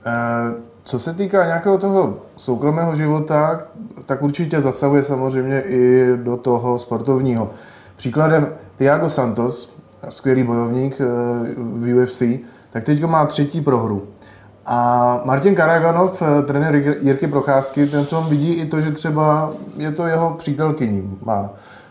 E, 0.06 0.70
co 0.84 1.00
se 1.00 1.14
týká 1.14 1.46
nějakého 1.46 1.78
toho 1.78 2.18
soukromého 2.38 2.96
života, 2.96 3.62
tak 4.06 4.22
určitě 4.22 4.62
zasahuje 4.62 5.04
samozřejmě 5.04 5.62
i 5.62 6.08
do 6.16 6.38
toho 6.38 6.80
sportovního. 6.80 7.50
Příkladem 7.96 8.48
Thiago 8.78 9.10
Santos, 9.10 9.80
skvělý 10.10 10.44
bojovník 10.44 11.02
eh, 11.02 11.06
v 11.58 12.04
UFC, 12.04 12.24
tak 12.70 12.84
teď 12.84 13.04
má 13.04 13.26
třetí 13.26 13.62
prohru. 13.62 14.04
A 14.66 15.22
Martin 15.26 15.56
Karajvanov, 15.56 16.22
eh, 16.22 16.42
trenér 16.44 16.76
Jirky 17.02 17.28
Procházky, 17.28 17.86
ten 17.86 18.06
co 18.06 18.22
vidí 18.22 18.54
i 18.54 18.66
to, 18.66 18.82
že 18.82 18.92
třeba 18.92 19.52
je 19.78 19.92
to 19.92 20.06
jeho 20.06 20.36
přítelkyní. 20.38 21.18
Má 21.26 21.50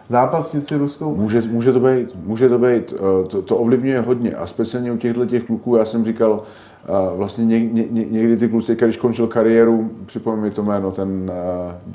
zápasnici 0.08 0.76
ruskou? 0.76 1.14
Může, 1.14 1.42
může 1.50 1.72
to 1.72 1.80
být, 1.80 2.16
může 2.24 2.48
to 2.48 2.58
být, 2.58 2.94
eh, 2.96 3.28
to, 3.28 3.42
to 3.42 3.56
ovlivňuje 3.56 4.00
hodně 4.00 4.30
a 4.30 4.46
speciálně 4.46 4.92
u 4.92 4.96
těchto 4.96 5.26
těch 5.26 5.44
kluků, 5.44 5.76
já 5.76 5.84
jsem 5.84 6.04
říkal, 6.04 6.42
eh, 6.84 7.16
vlastně 7.16 7.44
ně, 7.44 7.64
ně, 7.64 8.04
někdy 8.10 8.36
ty 8.36 8.48
kluci, 8.48 8.76
když 8.76 8.96
končil 8.96 9.26
kariéru, 9.26 9.90
připomínám 10.06 10.44
mi 10.44 10.50
to 10.50 10.62
jméno, 10.62 10.90
ten 10.90 11.32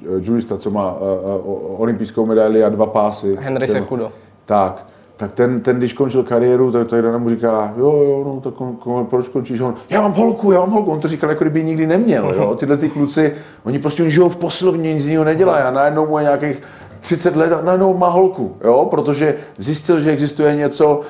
uh, 0.10 0.27
jurista, 0.27 0.58
co 0.58 0.72
má 0.72 0.93
uh, 0.93 1.00
uh, 1.46 1.82
olympijskou 1.82 2.25
medaili 2.25 2.63
a 2.63 2.70
dva 2.70 2.86
pásy. 2.86 3.38
Henry 3.39 3.67
ten, 3.67 3.75
Sekudo. 3.75 4.12
Tak, 4.46 4.88
tak 5.17 5.32
ten, 5.32 5.60
ten, 5.62 5.77
když 5.77 5.93
končil 5.93 6.24
kariéru, 6.24 6.72
tak, 6.72 6.88
tak 6.88 7.20
mu 7.20 7.29
říká, 7.29 7.74
jo, 7.77 7.91
jo, 7.91 8.24
no, 8.25 8.41
tak 8.41 8.62
on, 8.62 8.77
on, 8.84 9.05
proč 9.05 9.27
končíš? 9.27 9.62
On, 9.62 9.75
já 9.89 10.01
mám 10.01 10.13
holku, 10.13 10.51
já 10.51 10.60
mám 10.60 10.70
holku. 10.70 10.91
On 10.91 11.00
to 11.00 11.08
říkal, 11.08 11.29
jako 11.29 11.43
kdyby 11.43 11.63
nikdy 11.63 11.88
neměl, 11.88 12.34
jo. 12.36 12.55
Tyhle 12.60 12.77
ty 12.77 12.89
kluci, 12.89 13.34
oni 13.63 13.79
prostě 13.79 14.10
žijou 14.10 14.29
v 14.29 14.36
posilovně, 14.36 14.93
nic 14.93 15.05
jiného 15.05 15.24
nedělají 15.24 15.63
a 15.63 15.72
najednou 15.72 16.08
mu 16.08 16.17
je 16.17 16.24
nějakých 16.24 16.62
30 17.03 17.36
let 17.36 17.51
a 17.51 17.62
najednou 17.62 17.98
má 17.98 18.10
holku, 18.10 18.57
jo, 18.63 18.88
protože 18.91 19.36
zjistil, 19.57 20.00
že 20.00 20.12
existuje 20.12 20.55
něco, 20.55 20.95
uh, 20.98 21.03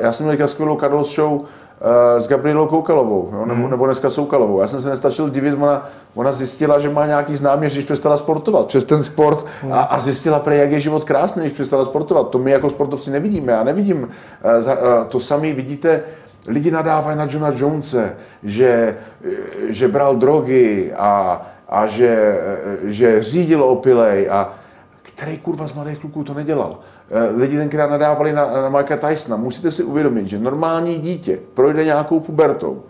já 0.00 0.12
jsem 0.12 0.26
měl 0.26 0.48
skvělou 0.48 0.76
Carlos 0.76 1.14
show 1.14 1.32
uh, 1.32 1.46
s 2.18 2.28
Gabrielou 2.28 2.66
Koukalovou, 2.66 3.30
jo, 3.32 3.46
nebo, 3.46 3.60
hmm. 3.60 3.70
nebo 3.70 3.86
dneska 3.86 4.10
Soukalovou. 4.10 4.60
Já 4.60 4.68
jsem 4.68 4.80
se 4.80 4.90
nestačil 4.90 5.28
divit, 5.28 5.54
ona, 5.54 5.88
ona 6.14 6.32
zjistila, 6.32 6.78
že 6.78 6.90
má 6.90 7.06
nějaký 7.06 7.36
známý, 7.36 7.66
když 7.66 7.84
přestala 7.84 8.16
sportovat 8.16 8.66
přes 8.66 8.84
ten 8.84 9.02
sport 9.02 9.46
hmm. 9.62 9.72
a, 9.72 9.80
a 9.80 9.98
zjistila, 9.98 10.38
pre, 10.38 10.56
jak 10.56 10.70
je 10.70 10.80
život 10.80 11.04
krásný, 11.04 11.40
když 11.42 11.52
přestala 11.52 11.84
sportovat. 11.84 12.28
To 12.28 12.38
my 12.38 12.50
jako 12.50 12.70
sportovci 12.70 13.10
nevidíme. 13.10 13.52
Já 13.52 13.64
nevidím 13.64 14.02
uh, 14.02 14.08
to 15.08 15.20
samý, 15.20 15.52
vidíte, 15.52 16.02
lidi 16.48 16.70
nadávají 16.70 17.18
na 17.18 17.28
Johna 17.30 17.52
Jonese, 17.56 18.16
že, 18.42 18.96
že 19.68 19.88
bral 19.88 20.16
drogy 20.16 20.92
a, 20.96 21.42
a 21.68 21.86
že, 21.86 22.40
že 22.82 23.22
řídil 23.22 23.64
opilej 23.64 24.28
a 24.30 24.54
který 25.20 25.38
kurva 25.38 25.66
z 25.66 25.72
mladých 25.72 25.98
kluků 25.98 26.24
to 26.24 26.34
nedělal. 26.34 26.78
Eh, 27.10 27.30
lidi 27.36 27.56
tenkrát 27.56 27.90
nadávali 27.90 28.32
na, 28.32 28.62
na 28.62 28.68
Mikea 28.68 28.96
Tysona. 28.96 29.36
Musíte 29.36 29.70
si 29.70 29.82
uvědomit, 29.82 30.26
že 30.26 30.38
normální 30.38 30.98
dítě 30.98 31.38
projde 31.54 31.84
nějakou 31.84 32.20
pubertou, 32.20 32.82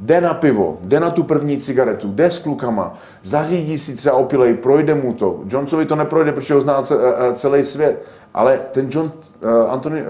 jde 0.00 0.20
na 0.20 0.34
pivo, 0.34 0.78
jde 0.80 1.00
na 1.00 1.10
tu 1.10 1.22
první 1.22 1.58
cigaretu, 1.58 2.08
jde 2.08 2.30
s 2.30 2.38
klukama, 2.38 2.94
zařídí 3.22 3.78
si 3.78 3.96
třeba 3.96 4.16
opilej, 4.16 4.54
projde 4.54 4.94
mu 4.94 5.14
to. 5.14 5.40
Johnsovi 5.48 5.86
to 5.86 5.96
neprojde, 5.96 6.32
protože 6.32 6.54
ho 6.54 6.60
zná 6.60 6.82
eh, 6.90 6.94
eh, 6.94 7.32
celý 7.34 7.64
svět. 7.64 8.04
Ale 8.34 8.60
ten 8.70 8.86
John, 8.90 9.06
uh, 9.44 9.72
Anthony, 9.72 10.02
uh, 10.02 10.08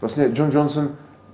vlastně 0.00 0.30
John 0.32 0.50
Johnson 0.52 0.88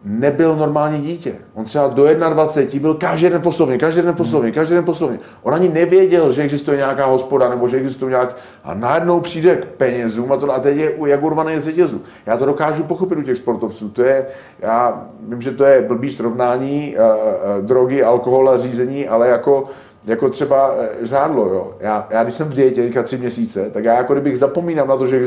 nebyl 0.05 0.57
normální 0.57 1.01
dítě. 1.01 1.35
On 1.55 1.65
třeba 1.65 1.89
do 1.89 2.15
21 2.15 2.81
byl 2.81 2.95
každý 2.95 3.31
den 3.31 3.43
poslovně, 3.43 3.79
každý 3.79 4.03
den 4.03 4.15
poslovně, 4.15 4.53
každý 4.53 4.75
den 4.75 4.85
poslovně. 4.85 5.19
On 5.43 5.55
ani 5.55 5.69
nevěděl, 5.69 6.31
že 6.31 6.43
existuje 6.43 6.77
nějaká 6.77 7.07
hospoda 7.07 7.49
nebo 7.49 7.69
že 7.69 7.77
existuje 7.77 8.11
nějak... 8.11 8.37
A 8.65 8.75
najednou 8.75 9.21
přijde 9.21 9.57
k 9.57 9.67
penězům 9.67 10.33
a, 10.33 10.37
to, 10.37 10.53
a 10.53 10.59
teď 10.59 10.77
je 10.77 10.93
jak 11.07 11.23
urvaný 11.23 11.61
z 11.61 11.65
řetězu. 11.65 12.03
Já 12.27 12.37
to 12.37 12.47
dokážu 12.47 12.83
pochopit 12.83 13.19
u 13.19 13.23
těch 13.23 13.37
sportovců. 13.37 13.89
To 13.89 14.03
je, 14.03 14.27
já 14.61 15.05
vím, 15.29 15.43
že 15.43 15.51
to 15.51 15.65
je 15.65 15.83
blbý 15.83 16.11
srovnání, 16.11 16.97
uh, 16.99 17.05
uh, 17.05 17.67
drogy, 17.67 18.03
alkohol 18.03 18.51
a 18.51 18.59
řízení, 18.59 19.09
ale 19.09 19.29
jako 19.29 19.69
jako 20.05 20.29
třeba 20.29 20.75
žádlo, 21.03 21.47
jo. 21.47 21.75
Já, 21.81 22.07
já 22.11 22.23
když 22.23 22.35
jsem 22.35 22.49
v 22.49 22.55
dietě 22.55 22.83
teďka 22.83 23.03
tři 23.03 23.19
měsíce, 23.19 23.71
tak 23.71 23.85
já 23.85 23.97
jako 23.97 24.13
kdybych 24.13 24.39
zapomínám 24.39 24.89
na 24.89 24.97
to, 24.97 25.07
že 25.07 25.27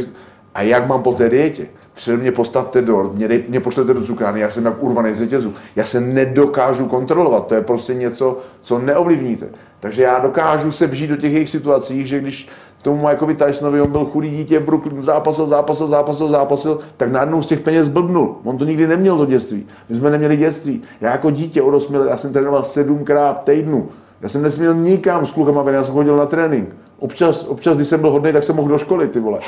a 0.55 0.61
jak 0.61 0.87
mám 0.87 1.03
po 1.03 1.13
té 1.13 1.29
dietě? 1.29 1.67
Přede 1.93 2.17
mě 2.17 2.31
postavte 2.31 2.81
dort, 2.81 3.13
mě, 3.13 3.27
dej, 3.27 3.43
mě 3.49 3.59
pošlete 3.59 3.93
do 3.93 4.03
cukrárny, 4.03 4.39
já 4.39 4.49
jsem 4.49 4.65
jak 4.65 4.83
urvaný 4.83 5.13
z 5.13 5.19
řetězu. 5.19 5.53
Já 5.75 5.85
se 5.85 6.01
nedokážu 6.01 6.85
kontrolovat, 6.85 7.47
to 7.47 7.55
je 7.55 7.61
prostě 7.61 7.93
něco, 7.93 8.39
co 8.61 8.79
neovlivníte. 8.79 9.47
Takže 9.79 10.01
já 10.01 10.19
dokážu 10.19 10.71
se 10.71 10.87
vžít 10.87 11.09
do 11.09 11.15
těch 11.15 11.33
jejich 11.33 11.49
situací, 11.49 12.05
že 12.05 12.19
když 12.19 12.47
tomu 12.81 13.09
jako 13.09 13.27
Tysonovi, 13.33 13.81
on 13.81 13.91
byl 13.91 14.05
chudý 14.05 14.29
dítě, 14.29 14.59
Brooklyn, 14.59 15.03
zápasil, 15.03 15.47
zápasil, 15.47 15.87
zápasil, 15.87 16.27
zápasil, 16.27 16.79
tak 16.97 17.11
najednou 17.11 17.41
z 17.41 17.47
těch 17.47 17.59
peněz 17.59 17.87
blbnul. 17.87 18.35
On 18.43 18.57
to 18.57 18.65
nikdy 18.65 18.87
neměl 18.87 19.17
do 19.17 19.25
dětství. 19.25 19.65
My 19.89 19.95
jsme 19.95 20.09
neměli 20.09 20.37
dětství. 20.37 20.81
Já 21.01 21.11
jako 21.11 21.31
dítě 21.31 21.61
od 21.61 21.75
8 21.75 21.95
let, 21.95 22.09
já 22.09 22.17
jsem 22.17 22.33
trénoval 22.33 22.63
sedmkrát 22.63 23.43
týdnu. 23.43 23.89
Já 24.21 24.29
jsem 24.29 24.41
nesměl 24.41 24.73
nikam 24.73 25.25
s 25.25 25.31
klukama, 25.31 25.71
já 25.71 25.83
jsem 25.83 25.93
chodil 25.93 26.15
na 26.15 26.25
trénink. 26.25 26.69
Občas, 26.99 27.43
občas, 27.43 27.75
když 27.75 27.87
jsem 27.87 28.01
byl 28.01 28.11
hodný, 28.11 28.33
tak 28.33 28.43
jsem 28.43 28.55
mohl 28.55 28.69
do 28.69 28.77
školy, 28.77 29.07
ty 29.07 29.19
vole. 29.19 29.39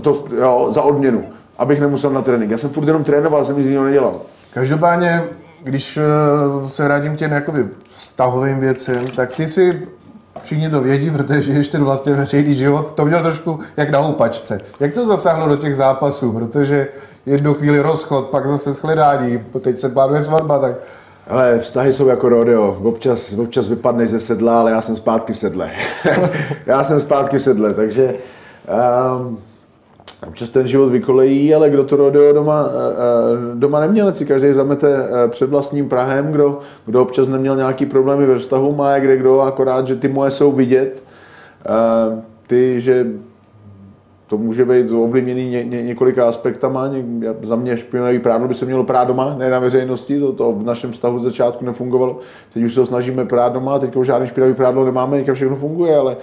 To, 0.00 0.24
jo, 0.40 0.66
za 0.70 0.82
odměnu, 0.82 1.24
abych 1.58 1.80
nemusel 1.80 2.10
na 2.10 2.22
trénink. 2.22 2.50
Já 2.50 2.58
jsem 2.58 2.70
furt 2.70 2.86
jenom 2.86 3.04
trénoval, 3.04 3.44
jsem 3.44 3.58
nic 3.58 3.66
jiného 3.66 3.84
nedělal. 3.84 4.20
Každopádně, 4.54 5.24
když 5.62 5.96
eh, 5.96 6.02
se 6.68 6.88
k 7.14 7.16
těm 7.16 7.32
jakoby 7.32 7.68
vztahovým 7.88 8.60
věcem, 8.60 9.06
tak 9.06 9.36
ty 9.36 9.48
si 9.48 9.86
Všichni 10.42 10.70
to 10.70 10.80
vědí, 10.80 11.10
protože 11.10 11.42
žiješ 11.42 11.68
ten 11.68 11.84
vlastně 11.84 12.14
veřejný 12.14 12.54
život. 12.54 12.92
To 12.92 13.04
měl 13.04 13.22
trošku 13.22 13.58
jak 13.76 13.90
na 13.90 13.98
houpačce. 13.98 14.60
Jak 14.80 14.94
to 14.94 15.06
zasáhlo 15.06 15.48
do 15.48 15.56
těch 15.56 15.76
zápasů? 15.76 16.32
Protože 16.32 16.88
jednu 17.26 17.54
chvíli 17.54 17.80
rozchod, 17.80 18.26
pak 18.26 18.46
zase 18.46 18.72
shledání, 18.72 19.44
teď 19.60 19.78
se 19.78 19.88
plánuje 19.88 20.22
svatba, 20.22 20.58
tak 20.58 20.74
ale 21.26 21.58
vztahy 21.58 21.92
jsou 21.92 22.08
jako 22.08 22.28
rodeo. 22.28 22.78
Občas, 22.82 23.32
občas 23.32 23.68
vypadneš 23.68 24.10
ze 24.10 24.20
sedla, 24.20 24.60
ale 24.60 24.70
já 24.70 24.80
jsem 24.80 24.96
zpátky 24.96 25.32
v 25.32 25.38
sedle. 25.38 25.70
já 26.66 26.84
jsem 26.84 27.00
zpátky 27.00 27.38
v 27.38 27.42
sedle, 27.42 27.74
takže 27.74 28.14
um, 29.18 29.38
občas 30.28 30.50
ten 30.50 30.66
život 30.66 30.88
vykolejí, 30.88 31.54
ale 31.54 31.70
kdo 31.70 31.84
to 31.84 31.96
rodeo 31.96 32.32
doma, 32.32 32.64
uh, 32.64 33.58
doma 33.58 33.80
neměl, 33.80 34.12
si 34.12 34.26
každý 34.26 34.52
zamete 34.52 34.88
uh, 34.88 35.30
před 35.30 35.50
vlastním 35.50 35.88
Prahem, 35.88 36.32
kdo, 36.32 36.58
kdo 36.86 37.02
občas 37.02 37.28
neměl 37.28 37.56
nějaký 37.56 37.86
problémy 37.86 38.26
ve 38.26 38.38
vztahu, 38.38 38.74
má 38.74 38.98
kde 38.98 39.16
kdo, 39.16 39.40
akorát, 39.40 39.86
že 39.86 39.96
ty 39.96 40.08
moje 40.08 40.30
jsou 40.30 40.52
vidět. 40.52 41.04
Uh, 42.10 42.18
ty, 42.46 42.80
že 42.80 43.06
to 44.30 44.38
může 44.38 44.64
být 44.64 44.90
ovlivněný 44.90 45.50
ně, 45.50 45.64
ně, 45.64 45.82
několika 45.82 46.28
aspektama. 46.28 46.88
Ně, 46.88 47.04
za 47.42 47.56
mě 47.56 47.76
špinavý 47.76 48.18
prádlo 48.18 48.48
by 48.48 48.54
se 48.54 48.66
mělo 48.66 48.84
prát 48.84 49.04
doma, 49.04 49.34
ne 49.38 49.50
na 49.50 49.58
veřejnosti, 49.58 50.20
to, 50.20 50.32
to 50.32 50.52
v 50.52 50.64
našem 50.64 50.92
vztahu 50.92 51.18
z 51.18 51.22
začátku 51.22 51.64
nefungovalo. 51.64 52.18
Teď 52.52 52.62
už 52.62 52.74
se 52.74 52.80
ho 52.80 52.86
snažíme 52.86 53.24
prát 53.24 53.52
doma, 53.52 53.78
teď 53.78 53.96
už 53.96 54.06
žádný 54.06 54.28
špinavý 54.28 54.54
prádlo 54.54 54.84
nemáme, 54.84 55.18
někam 55.18 55.34
všechno 55.34 55.56
funguje, 55.56 55.96
ale 55.96 56.16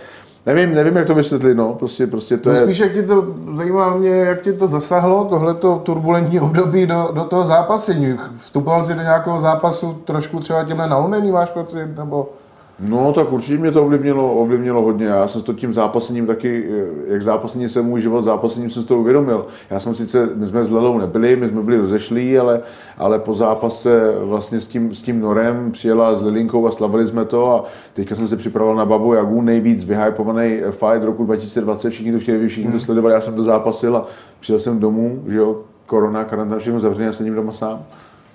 Nevím, 0.46 0.76
nevím, 0.76 0.96
jak 0.96 1.08
to 1.08 1.16
vysvětlit, 1.16 1.56
no, 1.56 1.74
prostě, 1.74 2.08
prostě 2.08 2.38
to 2.38 2.50
no 2.50 2.56
je... 2.56 2.64
Spíš, 2.64 2.80
jak 2.80 2.94
ti 2.94 3.04
to, 3.04 3.28
zajímá 3.52 3.96
mě, 3.96 4.10
jak 4.10 4.42
ti 4.42 4.54
to 4.54 4.68
zasáhlo, 4.68 5.26
tohleto 5.26 5.82
turbulentní 5.84 6.40
období 6.48 6.86
do, 6.86 7.10
do 7.14 7.24
toho 7.24 7.46
zápasení. 7.46 8.18
Vstupoval 8.38 8.84
jsi 8.84 8.94
do 8.94 9.02
nějakého 9.02 9.40
zápasu 9.40 9.94
trošku 10.06 10.40
třeba 10.40 10.64
těmhle 10.64 10.88
nalomený, 10.88 11.32
máš 11.32 11.50
pocit, 11.50 11.98
nebo... 11.98 12.30
No, 12.80 13.14
tak 13.14 13.32
určitě 13.32 13.58
mě 13.58 13.72
to 13.72 13.84
ovlivnilo, 13.84 14.34
ovlivnilo 14.34 14.82
hodně. 14.82 15.06
Já 15.06 15.28
jsem 15.28 15.42
s 15.42 15.44
to 15.44 15.54
tím 15.54 15.74
zápasením 15.74 16.28
taky, 16.28 16.66
eh, 16.70 17.14
jak 17.14 17.24
zápasení 17.24 17.70
se 17.70 17.82
můj 17.82 18.02
život, 18.02 18.22
zápasením 18.22 18.70
jsem 18.70 18.82
si 18.82 18.88
to 18.88 19.00
uvědomil. 19.00 19.46
Já 19.70 19.80
jsem 19.80 19.96
sice, 19.96 20.30
my 20.36 20.48
jsme 20.48 20.66
s 20.66 20.72
Lelou 20.72 20.98
nebyli, 20.98 21.36
my 21.36 21.48
jsme 21.48 21.62
byli 21.62 21.78
rozešlí, 21.78 22.38
ale, 22.38 22.62
ale 22.98 23.20
po 23.20 23.34
zápase 23.34 24.14
vlastně 24.24 24.60
s 24.60 24.68
tím, 24.68 24.94
s 24.94 25.02
tím 25.02 25.20
Norem 25.20 25.72
přijela 25.72 26.16
s 26.16 26.22
Lilinkou 26.22 26.68
a 26.68 26.72
slavili 26.72 27.08
jsme 27.08 27.26
to 27.26 27.52
a 27.56 27.66
teďka 27.94 28.16
jsem 28.16 28.28
se 28.28 28.38
připravoval 28.38 28.78
na 28.78 28.86
Babu 28.86 29.14
Jagu, 29.14 29.42
nejvíc 29.42 29.84
vyhypovaný 29.84 30.60
fight 30.72 31.04
roku 31.04 31.26
2020, 31.26 31.90
všichni 31.90 32.12
to 32.12 32.20
chtěli, 32.20 32.48
všichni 32.48 32.64
to 32.64 32.70
hmm. 32.70 32.80
sledovali, 32.80 33.14
já 33.14 33.22
jsem 33.22 33.36
to 33.36 33.44
zápasil 33.44 33.98
a 33.98 34.06
přijel 34.40 34.60
jsem 34.60 34.80
domů, 34.80 35.24
že 35.28 35.38
jo, 35.38 35.62
korona, 35.86 36.24
karanténa, 36.24 36.60
všechno 36.60 36.80
zavřené, 36.80 37.06
já 37.06 37.14
sedím 37.14 37.36
doma 37.36 37.54
sám, 37.54 37.86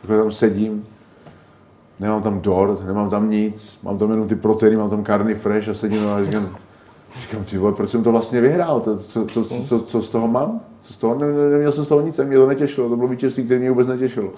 takhle 0.00 0.18
tam 0.18 0.30
sedím, 0.30 0.84
nemám 2.00 2.22
tam 2.22 2.40
dort, 2.40 2.87
nemám 2.87 3.11
tam 3.11 3.30
nic, 3.30 3.78
mám 3.82 3.99
tam 3.99 4.11
jenom 4.11 4.28
ty 4.28 4.37
proteiny, 4.37 4.76
mám 4.76 4.90
tam 4.90 5.04
carny 5.04 5.34
fresh 5.34 5.68
a 5.68 5.75
sedím 5.75 6.08
a 6.08 6.25
říkám, 6.25 6.49
říkám, 7.20 7.44
ty 7.44 7.58
vole, 7.58 7.72
proč 7.72 7.90
jsem 7.90 8.02
to 8.02 8.12
vlastně 8.12 8.40
vyhrál, 8.40 8.80
to, 8.80 8.99
co, 8.99 9.26
co, 9.26 9.44
co, 9.44 9.80
co, 9.80 10.02
z 10.02 10.08
toho 10.08 10.28
mám? 10.28 10.61
Co 10.80 10.92
z 10.92 10.99
toho, 10.99 11.14
ne, 11.14 11.32
ne, 11.32 11.50
neměl 11.50 11.72
jsem 11.72 11.84
z 11.84 11.88
toho 11.88 12.00
nic, 12.00 12.20
mě 12.25 12.37
to 12.37 12.46
netěšilo, 12.46 12.88
to 12.88 12.96
bylo 12.96 13.08
vítězství, 13.08 13.44
které 13.44 13.61
mě 13.61 13.70
vůbec 13.70 13.87
netěšilo. 13.87 14.30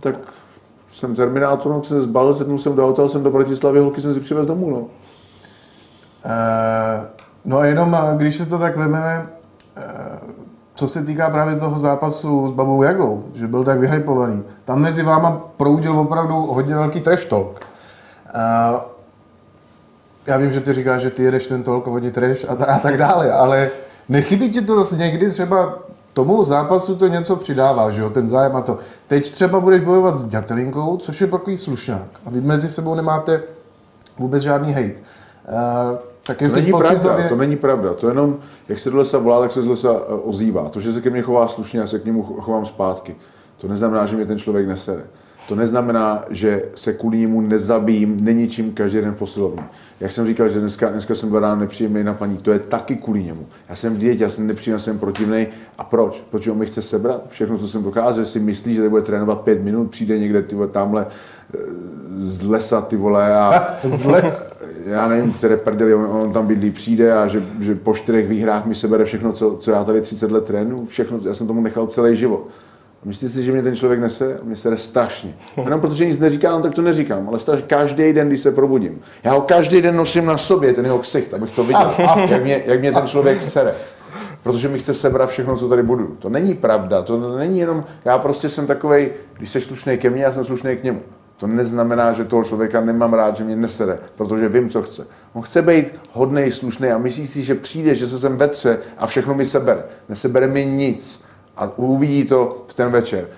Tak 0.00 0.16
jsem 0.92 1.14
Terminátor, 1.14 1.72
no, 1.72 1.82
jsem 1.82 1.96
se 1.96 2.02
zbalil, 2.02 2.34
sednul 2.34 2.58
jsem 2.58 2.76
do 2.76 2.88
auta, 2.88 3.08
jsem 3.08 3.22
do 3.22 3.30
Bratislavy, 3.30 3.80
holky 3.80 4.00
jsem 4.00 4.14
si 4.14 4.20
přivez 4.20 4.46
domů, 4.46 4.70
no. 4.70 4.78
Uh, 4.78 4.86
no 7.44 7.58
a 7.58 7.66
jenom, 7.66 7.96
když 8.16 8.36
se 8.36 8.46
to 8.46 8.58
tak 8.58 8.76
vezmeme, 8.76 9.26
co 10.76 10.88
se 10.88 11.04
týká 11.04 11.30
právě 11.30 11.56
toho 11.56 11.78
zápasu 11.78 12.48
s 12.48 12.50
Babou 12.50 12.82
Jagou, 12.82 13.24
že 13.34 13.46
byl 13.46 13.64
tak 13.64 13.78
vyhypovaný, 13.78 14.42
tam 14.64 14.80
mezi 14.80 15.02
váma 15.02 15.40
proudil 15.56 15.98
opravdu 15.98 16.34
hodně 16.34 16.74
velký 16.74 17.00
trash 17.00 17.24
talk. 17.24 17.66
Uh, 18.34 18.80
já 20.26 20.36
vím, 20.36 20.52
že 20.52 20.60
ty 20.60 20.72
říkáš, 20.72 21.02
že 21.02 21.10
ty 21.10 21.22
jedeš 21.22 21.46
ten 21.46 21.62
tolko 21.62 21.90
hodně 21.90 22.10
trash 22.10 22.44
a, 22.48 22.64
a 22.64 22.78
tak 22.78 22.98
dále, 22.98 23.32
ale 23.32 23.70
nechybí 24.08 24.50
ti 24.50 24.60
to 24.60 24.76
zase 24.76 24.96
někdy 24.96 25.30
třeba 25.30 25.78
tomu 26.12 26.44
zápasu 26.44 26.96
to 26.96 27.06
něco 27.06 27.36
přidává, 27.36 27.90
že 27.90 28.02
jo, 28.02 28.10
ten 28.10 28.28
zájem 28.28 28.56
a 28.56 28.60
to. 28.60 28.78
Teď 29.06 29.30
třeba 29.30 29.60
budeš 29.60 29.80
bojovat 29.80 30.14
s 30.14 30.24
Dětelinkou, 30.24 30.96
což 30.96 31.20
je 31.20 31.26
takový 31.26 31.56
slušňák 31.56 32.08
a 32.26 32.30
vy 32.30 32.40
mezi 32.40 32.70
sebou 32.70 32.94
nemáte 32.94 33.42
vůbec 34.18 34.42
žádný 34.42 34.72
hate. 34.72 34.92
Uh, 34.92 35.98
tak 36.26 36.38
to 36.38 36.56
není 36.56 36.72
pravda, 36.72 37.28
to 37.28 37.36
není 37.36 37.56
pravda. 37.56 37.94
To 37.94 38.08
jenom, 38.08 38.38
jak 38.68 38.78
se 38.78 38.90
do 38.90 38.96
lesa 38.96 39.18
volá, 39.18 39.40
tak 39.40 39.52
se 39.52 39.62
z 39.62 39.66
lesa 39.66 39.94
eh, 39.94 40.12
ozývá. 40.12 40.68
To, 40.68 40.80
že 40.80 40.92
se 40.92 41.00
ke 41.00 41.10
mně 41.10 41.22
chová 41.22 41.48
slušně, 41.48 41.80
já 41.80 41.86
se 41.86 41.98
k 41.98 42.04
němu 42.04 42.22
chovám 42.22 42.66
zpátky. 42.66 43.16
To 43.58 43.68
neznamená, 43.68 44.06
že 44.06 44.16
mě 44.16 44.26
ten 44.26 44.38
člověk 44.38 44.68
nesere. 44.68 45.04
To 45.48 45.54
neznamená, 45.54 46.24
že 46.30 46.62
se 46.74 46.92
kvůli 46.92 47.18
němu 47.18 47.40
nezabijím, 47.40 48.24
neničím 48.24 48.72
každý 48.72 49.00
den 49.00 49.14
posilovní. 49.14 49.62
Jak 50.00 50.12
jsem 50.12 50.26
říkal, 50.26 50.48
že 50.48 50.60
dneska, 50.60 50.90
dneska 50.90 51.14
jsem 51.14 51.28
byl 51.28 51.40
ráno 51.40 51.60
nepříjemný 51.60 52.04
na 52.04 52.14
paní, 52.14 52.36
to 52.36 52.52
je 52.52 52.58
taky 52.58 52.96
kvůli 52.96 53.22
němu. 53.22 53.46
Já 53.68 53.76
jsem 53.76 53.94
v 53.94 53.98
dietě, 53.98 54.24
já 54.24 54.30
jsem 54.30 54.46
nepříjemný, 54.46 54.80
jsem 54.80 54.98
protivný. 54.98 55.46
A 55.78 55.84
proč? 55.84 56.24
Proč 56.30 56.46
on 56.46 56.58
mi 56.58 56.66
chce 56.66 56.82
sebrat? 56.82 57.22
Všechno, 57.28 57.58
co 57.58 57.68
jsem 57.68 57.82
dokázal, 57.82 58.24
že 58.24 58.30
si 58.30 58.40
myslí, 58.40 58.74
že 58.74 58.88
bude 58.88 59.02
trénovat 59.02 59.40
pět 59.40 59.62
minut, 59.62 59.90
přijde 59.90 60.18
někde 60.18 60.42
ty 60.42 60.54
vole, 60.54 60.68
tamhle 60.68 61.06
eh, 61.54 61.58
z 62.18 62.42
lesa 62.42 62.80
ty 62.80 62.96
vole 62.96 63.36
a 63.36 63.74
z 63.84 64.04
les. 64.04 64.46
já 64.86 65.08
nevím, 65.08 65.32
které 65.32 65.56
prdely 65.56 65.94
on, 65.94 66.04
on, 66.04 66.32
tam 66.32 66.46
bydlí, 66.46 66.70
přijde 66.70 67.12
a 67.12 67.26
že, 67.26 67.44
že 67.60 67.74
po 67.74 67.94
čtyřech 67.94 68.28
výhrách 68.28 68.66
mi 68.66 68.74
sebere 68.74 69.04
všechno, 69.04 69.32
co, 69.32 69.56
co 69.56 69.70
já 69.70 69.84
tady 69.84 70.00
30 70.00 70.32
let 70.32 70.44
trénu, 70.44 70.86
všechno, 70.86 71.20
já 71.22 71.34
jsem 71.34 71.46
tomu 71.46 71.60
nechal 71.60 71.86
celý 71.86 72.16
život. 72.16 72.48
Myslíte 73.04 73.32
si, 73.32 73.44
že 73.44 73.52
mě 73.52 73.62
ten 73.62 73.76
člověk 73.76 74.00
nese? 74.00 74.38
Mě 74.42 74.56
se 74.56 74.76
strašně. 74.76 75.34
Jenom 75.64 75.80
protože 75.80 76.06
nic 76.06 76.18
neříkám, 76.18 76.62
tak 76.62 76.74
to 76.74 76.82
neříkám, 76.82 77.28
ale 77.28 77.38
strašně 77.38 77.66
každý 77.66 78.12
den, 78.12 78.28
když 78.28 78.40
se 78.40 78.52
probudím. 78.52 79.00
Já 79.24 79.32
ho 79.32 79.40
každý 79.40 79.82
den 79.82 79.96
nosím 79.96 80.26
na 80.26 80.38
sobě, 80.38 80.74
ten 80.74 80.84
jeho 80.84 80.98
ksicht, 80.98 81.34
abych 81.34 81.50
to 81.50 81.64
viděl, 81.64 81.94
jak 82.28 82.44
mě, 82.44 82.62
jak 82.66 82.80
mě 82.80 82.92
ten 82.92 83.06
člověk 83.06 83.42
sere. 83.42 83.74
Protože 84.42 84.68
mi 84.68 84.78
chce 84.78 84.94
sebrat 84.94 85.30
všechno, 85.30 85.56
co 85.56 85.68
tady 85.68 85.82
budu. 85.82 86.16
To 86.18 86.28
není 86.28 86.54
pravda, 86.54 87.02
to 87.02 87.38
není 87.38 87.58
jenom, 87.58 87.84
já 88.04 88.18
prostě 88.18 88.48
jsem 88.48 88.66
takový, 88.66 89.08
když 89.36 89.50
jsi 89.50 89.60
slušný 89.60 89.98
ke 89.98 90.10
mně, 90.10 90.22
já 90.22 90.32
jsem 90.32 90.44
slušný 90.44 90.76
k 90.76 90.82
němu. 90.82 91.02
To 91.36 91.46
neznamená, 91.46 92.12
že 92.12 92.24
toho 92.24 92.44
člověka 92.44 92.80
nemám 92.80 93.14
rád, 93.14 93.36
že 93.36 93.44
mě 93.44 93.56
nesere, 93.56 93.98
protože 94.14 94.48
vím, 94.48 94.70
co 94.70 94.82
chce. 94.82 95.06
On 95.32 95.42
chce 95.42 95.62
být 95.62 95.94
hodný, 96.12 96.52
slušný 96.52 96.88
a 96.88 96.98
myslí 96.98 97.26
si, 97.26 97.42
že 97.42 97.54
přijde, 97.54 97.94
že 97.94 98.08
se 98.08 98.18
sem 98.18 98.36
vetře 98.36 98.78
a 98.98 99.06
všechno 99.06 99.34
mi 99.34 99.46
sebere. 99.46 99.84
Nesebere 100.08 100.46
mi 100.46 100.64
nic 100.64 101.25
a 101.56 101.78
uvidí 101.78 102.24
to 102.24 102.64
v 102.68 102.74
ten 102.74 102.90
večer. 102.90 103.28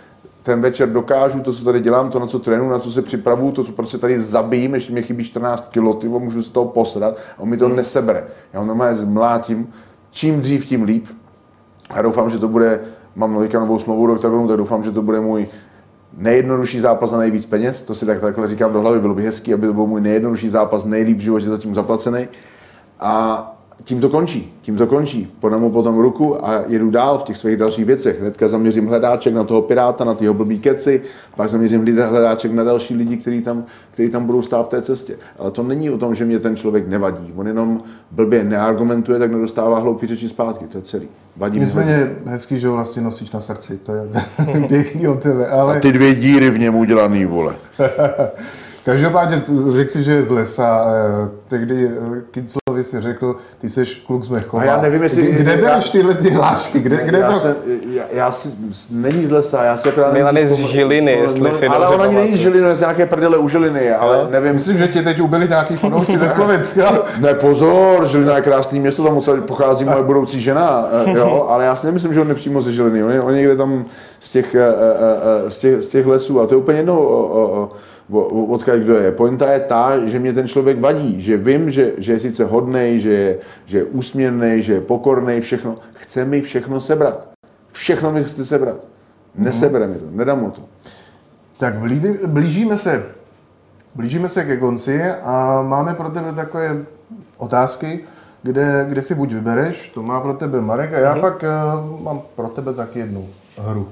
Ten 0.43 0.61
večer 0.61 0.89
dokážu 0.89 1.41
to, 1.41 1.53
co 1.53 1.65
tady 1.65 1.81
dělám, 1.81 2.11
to, 2.11 2.19
na 2.19 2.27
co 2.27 2.39
trénu, 2.39 2.69
na 2.69 2.79
co 2.79 2.93
se 2.93 3.03
připravuju, 3.03 3.53
to, 3.53 3.65
co 3.65 3.73
prostě 3.73 3.99
tady 3.99 4.21
zabijím, 4.21 4.75
ještě 4.75 4.93
mi 4.93 5.03
chybí 5.03 5.25
14 5.25 5.69
kg, 5.69 6.01
ty 6.01 6.09
můžu 6.09 6.43
z 6.43 6.51
toho 6.51 6.67
posrat 6.67 7.17
a 7.17 7.41
on 7.41 7.49
mi 7.49 7.57
to 7.57 7.67
hmm. 7.67 7.77
nesebere. 7.77 8.27
Já 8.53 8.61
ho 8.61 8.67
normálně 8.67 8.97
zmlátím, 8.97 9.73
čím 10.11 10.41
dřív, 10.41 10.67
tím 10.67 10.83
líp. 10.83 11.07
A 11.91 12.03
doufám, 12.03 12.31
že 12.31 12.39
to 12.39 12.49
bude, 12.49 12.81
mám 13.17 13.49
novou 13.53 13.79
smlouvu 13.79 14.07
do 14.07 14.13
oktagonu, 14.13 14.49
tak 14.49 14.57
doufám, 14.57 14.85
že 14.85 14.91
to 14.91 15.03
bude 15.03 15.21
můj 15.21 15.47
nejjednodušší 16.17 16.81
zápas 16.81 17.13
na 17.13 17.19
nejvíc 17.19 17.47
peněz, 17.47 17.83
to 17.83 17.95
si 17.95 18.07
tak 18.07 18.21
takhle 18.21 18.47
říkám 18.47 18.73
do 18.73 18.81
hlavy, 18.81 19.01
bylo 19.01 19.15
by 19.15 19.23
hezký, 19.23 19.55
aby 19.55 19.67
to 19.67 19.75
byl 19.75 19.87
můj 19.87 20.01
nejjednodušší 20.01 20.49
zápas, 20.49 20.85
nejlíp 20.85 21.19
v 21.19 21.21
životě 21.21 21.47
zatím 21.47 21.75
zaplacený. 21.75 22.29
A 23.01 23.58
tím 23.85 24.01
to 24.01 24.09
končí, 24.09 24.55
tím 24.63 24.77
to 24.77 24.87
končí. 24.87 25.35
Podám 25.41 25.61
mu 25.61 25.71
potom 25.71 25.99
ruku 25.99 26.47
a 26.47 26.63
jedu 26.67 26.91
dál 26.91 27.19
v 27.19 27.23
těch 27.23 27.37
svých 27.37 27.57
dalších 27.57 27.85
věcech. 27.85 28.21
Hnedka 28.21 28.49
zaměřím 28.49 28.87
hledáček 28.87 29.35
na 29.35 29.45
toho 29.45 29.63
piráta, 29.63 30.05
na 30.05 30.15
tyho 30.15 30.35
blbý 30.35 30.59
keci, 30.59 31.03
pak 31.37 31.51
zaměřím 31.51 31.97
hledáček 31.97 32.53
na 32.53 32.65
další 32.65 32.95
lidi, 32.95 33.17
kteří 33.17 33.43
tam, 33.43 33.65
kteří 33.91 34.11
tam 34.11 34.27
budou 34.27 34.43
stát 34.43 34.67
v 34.67 34.69
té 34.69 34.83
cestě. 34.83 35.17
Ale 35.39 35.51
to 35.51 35.63
není 35.63 35.91
o 35.91 35.99
tom, 35.99 36.15
že 36.15 36.25
mě 36.25 36.39
ten 36.39 36.57
člověk 36.57 36.89
nevadí. 36.89 37.33
On 37.37 37.47
jenom 37.47 37.83
blbě 38.11 38.45
neargumentuje, 38.45 39.19
tak 39.19 39.33
nedostává 39.33 39.79
hloupý 39.79 40.07
řeči 40.07 40.29
zpátky. 40.29 40.67
To 40.67 40.79
je 40.79 40.83
celý. 40.83 41.09
Vadí 41.37 41.61
Nicméně 41.61 42.11
hezký, 42.27 42.59
že 42.59 42.69
ho 42.69 42.75
vlastně 42.75 43.03
nosíš 43.03 43.31
na 43.31 43.41
srdci. 43.41 43.79
To 43.79 43.93
je 43.95 44.09
pěkný 44.69 45.09
od 45.09 45.23
tebe. 45.23 45.47
Ale... 45.47 45.77
A 45.77 45.81
ty 45.81 45.93
dvě 45.93 46.15
díry 46.15 46.51
v 46.51 46.59
něm 46.59 46.75
udělaný, 46.75 47.25
vole. 47.25 47.55
Každopádně 48.85 49.43
řekl 49.71 49.91
si, 49.91 50.03
že 50.03 50.13
je 50.13 50.25
z 50.25 50.31
lesa. 50.31 50.85
Eh, 50.87 51.29
tehdy 51.49 51.89
eh, 51.89 52.23
Kinclovi 52.79 52.85
si 52.85 53.01
řekl, 53.01 53.37
ty 53.59 53.69
jsi 53.69 53.85
kluk 54.07 54.25
z 54.25 54.29
Mechova. 54.29 54.63
A 54.63 54.67
já 54.67 54.83
nevím, 54.83 55.03
jestli... 55.03 55.33
Kde 55.33 55.57
byly 55.57 55.81
tyhle 55.93 56.15
ty 56.15 56.31
hlášky? 56.31 56.81
Kde, 56.81 56.97
kde 57.05 57.19
já 57.19 57.33
to... 57.33 57.39
Se, 57.39 57.57
já, 57.93 58.03
já 58.13 58.31
si, 58.31 58.49
není 58.91 59.27
z 59.27 59.31
lesa, 59.31 59.65
já 59.65 59.77
si 59.77 59.89
akorát... 59.89 60.13
Milan 60.13 60.37
je 60.37 60.49
z 60.49 60.55
Žiliny, 60.55 61.13
jestli 61.13 61.41
no, 61.41 61.55
si 61.55 61.67
Ale 61.67 61.89
on 61.89 62.03
ani 62.03 62.15
není 62.15 62.37
z 62.37 62.41
Žiliny, 62.41 62.77
z 62.77 62.81
nějaké 62.81 63.07
prdele 63.07 63.39
u 63.39 63.49
Žiliny, 63.49 63.93
ale 63.93 64.25
no, 64.25 64.31
nevím... 64.31 64.53
Myslím, 64.53 64.79
že 64.79 64.89
tě 64.89 65.03
teď 65.03 65.21
ubili 65.21 65.49
nějaký 65.49 65.77
fanoušci 65.77 66.19
ze 66.19 66.31
Slovenska. 66.31 67.03
ne, 67.21 67.35
pozor, 67.35 68.07
Žilina 68.07 68.37
je 68.37 68.43
krásný 68.43 68.81
město, 68.81 69.05
tam 69.05 69.17
odsaď 69.17 69.41
pochází 69.41 69.85
moje 69.85 70.03
budoucí 70.03 70.41
žena, 70.41 70.89
eh, 71.07 71.19
jo, 71.19 71.47
ale 71.49 71.65
já 71.65 71.77
si 71.77 71.87
nemyslím, 71.87 72.15
že 72.15 72.21
on 72.21 72.29
nepřímo 72.29 72.61
ze 72.61 72.73
Žiliny, 72.73 73.05
on 73.05 73.13
je, 73.13 73.21
on 73.21 73.31
je 73.31 73.37
někde 73.37 73.57
tam 73.57 73.85
z 74.21 74.31
těch, 74.31 74.57
z 75.49 75.59
těch, 75.59 75.83
z 75.83 75.89
těch 75.89 76.07
lesů 76.07 76.41
a 76.41 76.47
to 76.47 76.55
je 76.55 76.59
úplně 76.59 76.79
jedno, 76.79 77.01
o, 77.01 77.27
o, 77.27 77.61
o, 77.61 77.71
odkud 78.11 78.75
kdo 78.75 78.97
je. 78.97 79.13
Pointa 79.13 79.53
je 79.53 79.61
ta, 79.61 80.07
že 80.07 80.19
mě 80.19 80.33
ten 80.33 80.49
člověk 80.49 80.81
vadí, 80.81 81.21
že 81.21 81.37
vím, 81.37 81.71
že, 81.71 81.93
že 81.99 82.13
je 82.13 82.21
sice 82.21 82.45
hodnej, 82.45 83.01
že 83.01 83.13
je, 83.13 83.39
že 83.67 83.79
je 83.79 83.85
úsměvný, 83.85 84.63
že 84.63 84.73
je 84.73 84.81
pokorný, 84.81 85.41
všechno. 85.41 85.77
Chce 85.95 86.25
mi 86.25 86.41
všechno 86.41 86.81
sebrat. 86.81 87.29
Všechno 87.73 88.13
mi 88.13 88.25
chce 88.25 88.45
sebrat. 88.45 88.89
Nesebere 89.35 89.87
mi 89.87 89.99
to, 89.99 90.05
nedám 90.11 90.41
mu 90.41 90.51
to. 90.51 90.63
Tak 91.57 91.75
blíži, 91.75 92.19
blížíme 92.27 92.77
se, 92.77 93.05
blížíme 93.95 94.29
se 94.29 94.45
ke 94.45 94.57
konci 94.57 95.03
a 95.23 95.63
máme 95.63 95.95
pro 95.95 96.11
tebe 96.11 96.33
takové 96.33 96.77
otázky, 97.37 98.05
kde, 98.43 98.87
kde 98.89 99.03
si 99.03 99.15
buď 99.15 99.33
vybereš, 99.33 99.89
to 99.89 100.03
má 100.03 100.21
pro 100.21 100.35
tebe 100.35 100.61
Marek, 100.61 100.93
a 100.93 100.99
já 100.99 101.15
mm-hmm. 101.15 101.21
pak 101.21 101.43
uh, 101.43 102.01
mám 102.01 102.21
pro 102.35 102.49
tebe 102.49 102.75
taky 102.75 102.99
jednu 102.99 103.29
hru. 103.59 103.89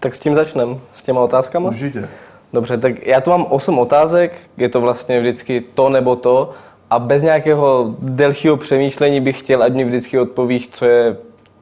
Tak 0.00 0.14
s 0.14 0.18
tím 0.18 0.34
začneme, 0.34 0.76
s 0.92 1.02
těma 1.02 1.20
otázkama? 1.20 1.68
Určitě. 1.68 2.08
Dobře, 2.52 2.78
tak 2.78 3.06
já 3.06 3.20
tu 3.20 3.30
mám 3.30 3.46
8 3.50 3.78
otázek, 3.78 4.36
je 4.56 4.68
to 4.68 4.80
vlastně 4.80 5.20
vždycky 5.20 5.60
to 5.60 5.88
nebo 5.88 6.16
to 6.16 6.50
a 6.90 6.98
bez 6.98 7.22
nějakého 7.22 7.94
delšího 7.98 8.56
přemýšlení 8.56 9.20
bych 9.20 9.38
chtěl, 9.38 9.62
ať 9.62 9.72
mi 9.74 9.84
vždycky 9.84 10.18
odpovíš, 10.18 10.68
co, 10.68 10.84
je, 10.84 11.16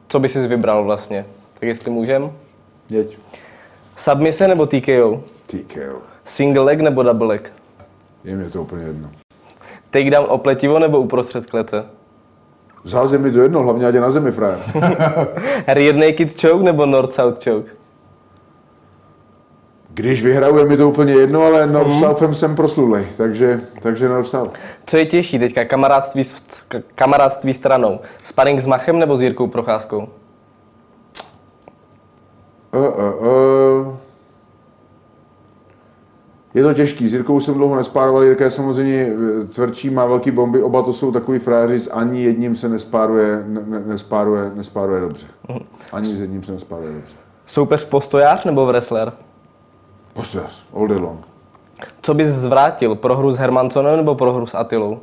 co 0.07 0.19
by 0.19 0.29
si 0.29 0.47
vybral 0.47 0.83
vlastně. 0.83 1.25
Tak 1.59 1.67
jestli 1.69 1.91
můžem? 1.91 2.31
Jeď. 2.89 3.17
Submise 3.95 4.47
nebo 4.47 4.65
TKO? 4.65 5.23
TKO. 5.47 6.01
Single 6.25 6.63
leg 6.63 6.79
nebo 6.79 7.03
double 7.03 7.27
leg? 7.27 7.51
Je 8.23 8.35
mi 8.35 8.49
to 8.49 8.61
úplně 8.61 8.83
jedno. 8.85 9.09
Takedown 9.89 10.25
opletivo 10.29 10.79
nebo 10.79 10.99
uprostřed 10.99 11.45
klece? 11.45 11.85
Zházím 12.83 13.21
mi 13.21 13.31
to 13.31 13.39
jedno, 13.41 13.63
hlavně 13.63 13.87
ať 13.87 13.95
je 13.95 14.01
na 14.01 14.11
zemi, 14.11 14.31
frajer. 14.31 14.59
Rear 15.67 15.95
naked 15.95 16.41
choke 16.41 16.63
nebo 16.63 16.85
north-south 16.85 17.43
choke? 17.43 17.71
Když 19.97 20.23
vyhraju, 20.23 20.57
je 20.57 20.65
mi 20.65 20.77
to 20.77 20.89
úplně 20.89 21.13
jedno, 21.13 21.43
ale 21.43 21.67
North 21.67 21.89
mm. 21.89 21.99
Southem 21.99 22.35
jsem 22.35 22.55
proslulej, 22.55 23.07
takže, 23.17 23.61
takže 23.81 24.09
North 24.09 24.27
South. 24.27 24.51
Co 24.85 24.97
je 24.97 25.05
těžší 25.05 25.39
teďka, 25.39 25.65
kamarádství, 25.65 26.23
s, 26.23 26.35
kamarádství 26.95 27.53
stranou? 27.53 27.99
Sparring 28.23 28.61
s 28.61 28.65
Machem 28.65 28.99
nebo 28.99 29.17
s 29.17 29.21
Jirkou 29.21 29.47
Procházkou? 29.47 30.07
Uh, 32.73 32.81
uh, 32.81 33.27
uh. 33.87 33.95
Je 36.53 36.63
to 36.63 36.73
těžký, 36.73 37.07
s 37.07 37.13
Jirkou 37.13 37.39
jsem 37.39 37.53
dlouho 37.53 37.75
nespároval, 37.75 38.23
Jirka 38.23 38.43
je 38.43 38.51
samozřejmě 38.51 39.09
tvrdší, 39.55 39.89
má 39.89 40.05
velký 40.05 40.31
bomby, 40.31 40.63
oba 40.63 40.81
to 40.81 40.93
jsou 40.93 41.11
takový 41.11 41.39
fráři, 41.39 41.91
ani 41.91 42.23
jedním 42.23 42.55
se 42.55 42.69
nespáruje, 42.69 43.43
ne, 43.47 43.79
nespáruje, 43.85 44.51
nespáruje 44.55 45.01
dobře. 45.01 45.25
Mhm. 45.49 45.59
Ani 45.91 46.05
s 46.05 46.19
jedním 46.19 46.43
se 46.43 46.51
nespáruje 46.51 46.91
dobře. 46.93 47.15
Soupeř 47.45 47.85
postojář 47.85 48.45
nebo 48.45 48.65
wrestler? 48.65 49.13
Postojář, 50.17 50.65
all 50.73 50.87
day 50.87 50.97
long. 50.97 51.27
Co 52.01 52.13
bys 52.13 52.27
zvrátil, 52.27 52.95
prohru 52.95 53.31
s 53.31 53.37
Hermansonem 53.37 53.97
nebo 53.97 54.15
prohru 54.15 54.45
s 54.45 54.55
Atilou? 54.55 54.99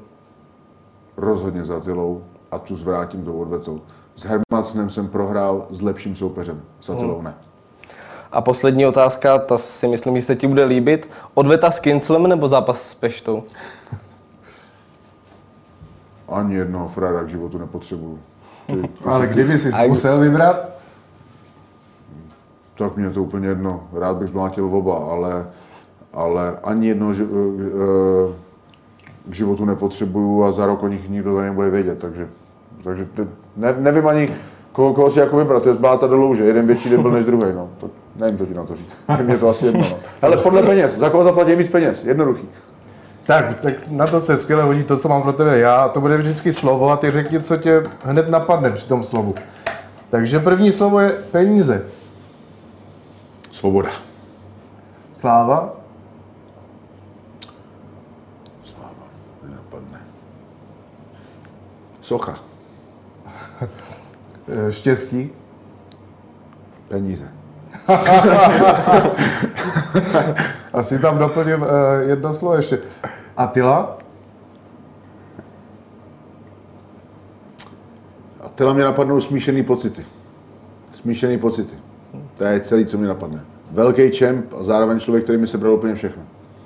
Rozhodně 1.17 1.65
s 1.65 1.71
Atilou 1.71 2.25
a 2.51 2.59
tu 2.59 2.77
zvrátím 2.77 3.25
tou 3.25 3.39
odvetou. 3.39 3.81
S 4.17 4.25
Hermansonem 4.25 4.91
jsem 4.91 5.09
prohrál 5.09 5.67
s 5.71 5.83
lepším 5.83 6.17
soupeřem, 6.17 6.63
s 6.81 6.91
Atilou 6.91 7.15
hmm. 7.15 7.25
ne. 7.25 7.35
A 8.33 8.41
poslední 8.41 8.87
otázka, 8.87 9.39
ta 9.39 9.59
si 9.59 9.89
myslím, 9.89 10.17
že 10.17 10.23
se 10.23 10.37
ti 10.37 10.47
bude 10.47 10.65
líbit. 10.65 11.09
Odveta 11.35 11.71
s 11.71 11.81
Kinclem 11.81 12.27
nebo 12.27 12.49
zápas 12.49 12.83
s 12.83 12.95
Peštou? 12.95 13.43
Ani 16.29 16.55
jednoho 16.55 16.89
frajera 16.89 17.23
k 17.23 17.29
životu 17.29 17.59
nepotřebuju. 17.59 18.19
Ty, 18.67 18.89
Ale 19.05 19.27
kdyby 19.27 19.59
si 19.59 19.73
musel 19.89 20.19
vybrat? 20.19 20.74
Tak 22.75 22.97
mě 22.97 23.11
to 23.11 23.23
úplně 23.23 23.49
jedno. 23.49 23.89
Rád 23.93 24.17
bych 24.17 24.29
zmlátil 24.29 24.77
oba, 24.77 24.97
ale, 24.97 25.47
ale 26.13 26.57
ani 26.65 26.89
jedno 26.89 27.09
uh, 27.09 27.15
k 29.29 29.35
životu 29.35 29.65
nepotřebuju 29.65 30.45
a 30.45 30.53
za 30.53 30.67
rok 30.67 30.83
o 30.83 30.89
nich 30.89 31.09
nikdo 31.09 31.35
tady 31.35 31.49
nebude 31.49 31.71
vědět, 31.71 31.99
takže, 31.99 32.29
takže 32.85 33.07
ne, 33.57 33.75
nevím 33.79 34.07
ani, 34.07 34.29
koho, 34.73 34.95
koho 34.95 35.11
si 35.11 35.19
jako 35.19 35.37
vybrat, 35.37 35.63
to 35.63 35.69
je 35.69 35.73
zbláta 35.73 36.07
do 36.07 36.17
louže, 36.17 36.45
jeden 36.45 36.67
větší 36.67 36.91
debil 36.91 37.11
než 37.11 37.25
druhý, 37.25 37.53
no. 37.55 37.69
To, 37.81 37.91
nevím 38.17 38.37
to 38.37 38.47
ti 38.47 38.55
na 38.55 38.65
to 38.65 38.75
říct, 38.75 38.97
mě 39.23 39.39
to 39.39 39.49
asi 39.49 39.67
jedno, 39.67 39.81
no. 39.91 39.97
Ale 40.23 40.37
podle 40.37 40.63
peněz, 40.63 40.99
za 40.99 41.11
koho 41.11 41.25
zaplatí 41.25 41.55
víc 41.55 41.69
peněz, 41.69 42.05
jednoduchý. 42.05 42.49
Tak, 43.27 43.55
tak 43.55 43.75
na 43.91 44.07
to 44.07 44.21
se 44.21 44.39
skvěle 44.39 44.63
hodí 44.65 44.85
to, 44.85 44.97
co 44.97 45.09
mám 45.09 45.23
pro 45.23 45.33
tebe 45.33 45.59
já. 45.59 45.89
To 45.89 46.01
bude 46.01 46.17
vždycky 46.17 46.53
slovo 46.53 46.91
a 46.91 46.97
ty 46.97 47.11
řekni, 47.11 47.41
co 47.41 47.57
tě 47.57 47.83
hned 48.03 48.29
napadne 48.29 48.71
při 48.71 48.89
tom 48.89 49.03
slovu. 49.03 49.35
Takže 50.11 50.39
první 50.39 50.73
slovo 50.73 51.01
je 51.01 51.11
peníze. 51.31 51.85
Svoboda. 53.55 53.91
Sláva. 55.13 55.79
Sláva, 58.67 59.07
nenapadne. 59.43 60.01
Socha. 62.01 62.35
Štěstí. 64.71 65.31
Peníze. 66.89 67.31
Asi 70.73 70.99
tam 70.99 71.19
doplním 71.19 71.63
uh, 71.63 71.69
jedno 72.09 72.35
slovo 72.35 72.55
ještě. 72.55 72.79
Atila. 73.37 73.99
Atila 78.41 78.73
mě 78.73 78.85
napadnou 78.85 79.21
smíšený 79.21 79.63
pocity. 79.63 80.07
Smíšený 80.95 81.39
pocity. 81.39 81.94
To 82.45 82.49
je 82.49 82.61
celý, 82.61 82.87
co 82.87 82.99
mi 82.99 83.07
napadne. 83.07 83.41
Velký 83.71 84.11
čemp 84.11 84.53
a 84.53 84.63
zároveň 84.63 85.01
člověk, 85.01 85.25
který 85.25 85.39
mi 85.39 85.47
sebral 85.47 85.75
úplně 85.75 85.95
všechno. 85.95 86.23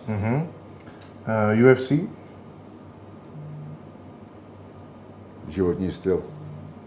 Uh-huh. 0.09 0.47
Uh, 1.63 1.71
UFC? 1.73 1.93
Životní 5.49 5.93
styl. 5.93 6.23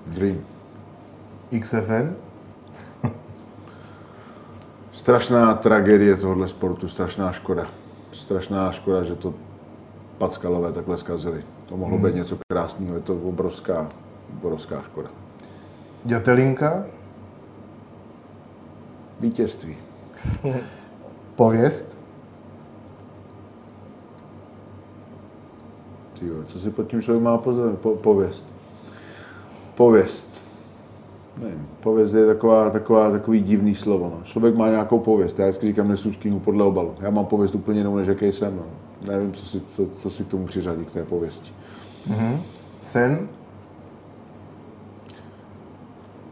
Dream. 0.08 0.38
XFN? 1.60 2.15
strašná 4.91 5.54
tragédie 5.54 6.15
tohohle 6.15 6.47
sportu, 6.47 6.88
strašná 6.88 7.32
škoda. 7.32 7.65
Strašná 8.12 8.71
škoda, 8.71 9.04
že 9.04 9.15
to 9.15 9.34
Packalové 10.17 10.71
takhle 10.71 10.97
zkazili. 10.97 11.43
To 11.65 11.77
mohlo 11.77 11.97
hmm. 11.97 12.06
být 12.06 12.15
něco 12.15 12.38
krásného, 12.47 12.95
je 12.95 13.01
to 13.01 13.15
obrovská, 13.15 13.89
obrovská 14.38 14.82
škoda. 14.82 15.10
Dětelinka? 16.04 16.84
Vítězství. 19.21 19.75
Pověst? 21.36 21.97
Tyjo, 26.19 26.43
co 26.43 26.60
si 26.60 26.69
pod 26.69 26.88
tím 26.88 27.01
člověk 27.01 27.23
má 27.23 27.38
pozor? 27.38 27.75
Po, 27.75 27.89
pověst. 27.89 28.55
Pověst. 29.75 30.41
Nevím, 31.38 31.67
pověst 31.79 32.13
je 32.13 32.25
taková, 32.25 32.69
taková, 32.69 33.12
takový 33.12 33.41
divný 33.41 33.75
slovo. 33.75 34.12
No. 34.17 34.23
Člověk 34.23 34.55
má 34.55 34.69
nějakou 34.69 34.99
pověst. 34.99 35.39
Já 35.39 35.45
vždycky 35.45 35.67
říkám, 35.67 35.88
nesuď 35.88 36.17
knihu 36.17 36.39
podle 36.39 36.63
obalu. 36.63 36.95
Já 37.01 37.10
mám 37.10 37.25
pověst 37.25 37.55
úplně 37.55 37.79
jinou, 37.79 37.95
než 37.95 38.07
jaký 38.07 38.31
jsem. 38.31 38.55
No. 38.55 38.63
Nevím, 39.12 39.31
co 39.31 39.45
si, 39.45 39.62
co, 39.62 39.88
co 39.88 40.10
si 40.10 40.23
k 40.23 40.27
tomu 40.27 40.45
přiřadí, 40.45 40.86
k 40.86 40.91
té 40.91 41.03
pověsti. 41.05 41.51
Mm-hmm. 42.10 42.38
Sen? 42.81 43.27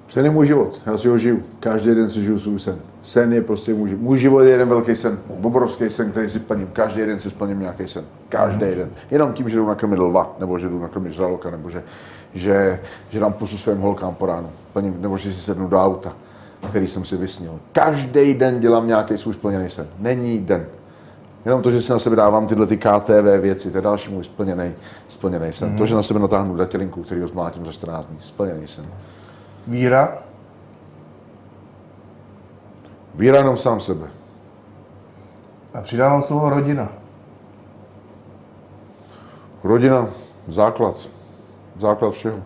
Sen 0.10 0.26
je 0.26 0.32
můj 0.32 0.48
život, 0.48 0.82
já 0.86 0.98
si 0.98 1.08
ho 1.08 1.18
žiju. 1.18 1.44
Každý 1.60 1.96
den 1.96 2.10
si 2.10 2.24
žiju 2.24 2.40
svůj 2.40 2.60
sen. 2.60 2.80
Sen 3.02 3.34
je 3.34 3.42
prostě 3.42 3.74
můj, 3.74 3.96
můj 3.96 4.18
život 4.18 4.40
je 4.40 4.50
jeden 4.50 4.70
velký 4.70 4.96
sen. 4.96 5.20
Obrovský 5.42 5.90
sen, 5.90 6.12
který 6.12 6.30
si 6.30 6.40
plním. 6.40 6.68
Každý 6.68 7.02
den 7.06 7.20
si 7.20 7.30
splním 7.30 7.60
nějaký 7.60 7.88
sen. 7.88 8.04
Každý 8.30 8.66
den. 8.66 8.90
Jenom 9.12 9.34
tím, 9.34 9.50
že 9.50 9.58
jdu 9.58 9.68
nakrmit 9.68 10.00
lva, 10.00 10.36
nebo 10.40 10.60
že 10.60 10.70
jdu 10.70 10.80
nakrmit 10.80 11.14
žraloka, 11.14 11.52
nebo 11.52 11.70
že, 11.70 11.84
že, 12.34 12.80
že 13.10 13.20
dám 13.20 13.34
pusu 13.34 13.58
svým 13.58 13.78
holkám 13.78 14.16
po 14.16 14.26
ránu. 14.26 14.50
Plním, 14.74 15.02
nebo 15.02 15.18
že 15.18 15.34
si 15.34 15.42
sednu 15.42 15.68
do 15.68 15.78
auta, 15.78 16.14
který 16.70 16.88
jsem 16.88 17.06
si 17.06 17.18
vysnil. 17.18 17.60
Každý 17.72 18.34
den 18.34 18.60
dělám 18.60 18.88
nějaký 18.88 19.18
svůj 19.18 19.34
splněný 19.34 19.70
sen. 19.70 19.88
Není 20.00 20.40
den. 20.40 20.66
Jenom 21.46 21.62
to, 21.62 21.72
že 21.72 21.82
si 21.82 21.92
na 21.92 22.00
sebe 22.00 22.16
dávám 22.16 22.48
tyhle 22.48 22.68
ty 22.68 22.78
KTV 22.78 23.42
věci, 23.42 23.72
to 23.72 23.78
je 23.78 23.82
další 23.82 24.12
můj 24.12 24.24
splněný, 24.24 24.72
splněný 25.08 25.54
sen. 25.54 25.70
Mm. 25.70 25.78
To, 25.78 25.86
že 25.86 25.96
na 25.96 26.04
sebe 26.04 26.20
natáhnu 26.20 26.56
datelinku, 26.56 27.04
který 27.04 27.22
ho 27.22 27.28
zmlátím 27.28 27.66
za 27.66 27.72
14 27.72 28.06
dní, 28.06 28.18
splněný 28.20 28.68
sen. 28.68 28.86
Víra? 29.70 30.18
Víra 33.16 33.38
jenom 33.38 33.58
sám 33.58 33.80
sebe. 33.80 34.08
A 35.74 35.82
přidávám 35.82 36.22
slovo 36.22 36.50
rodina. 36.50 36.90
Rodina, 39.64 40.08
základ. 40.48 41.10
Základ 41.78 42.14
všeho. 42.14 42.44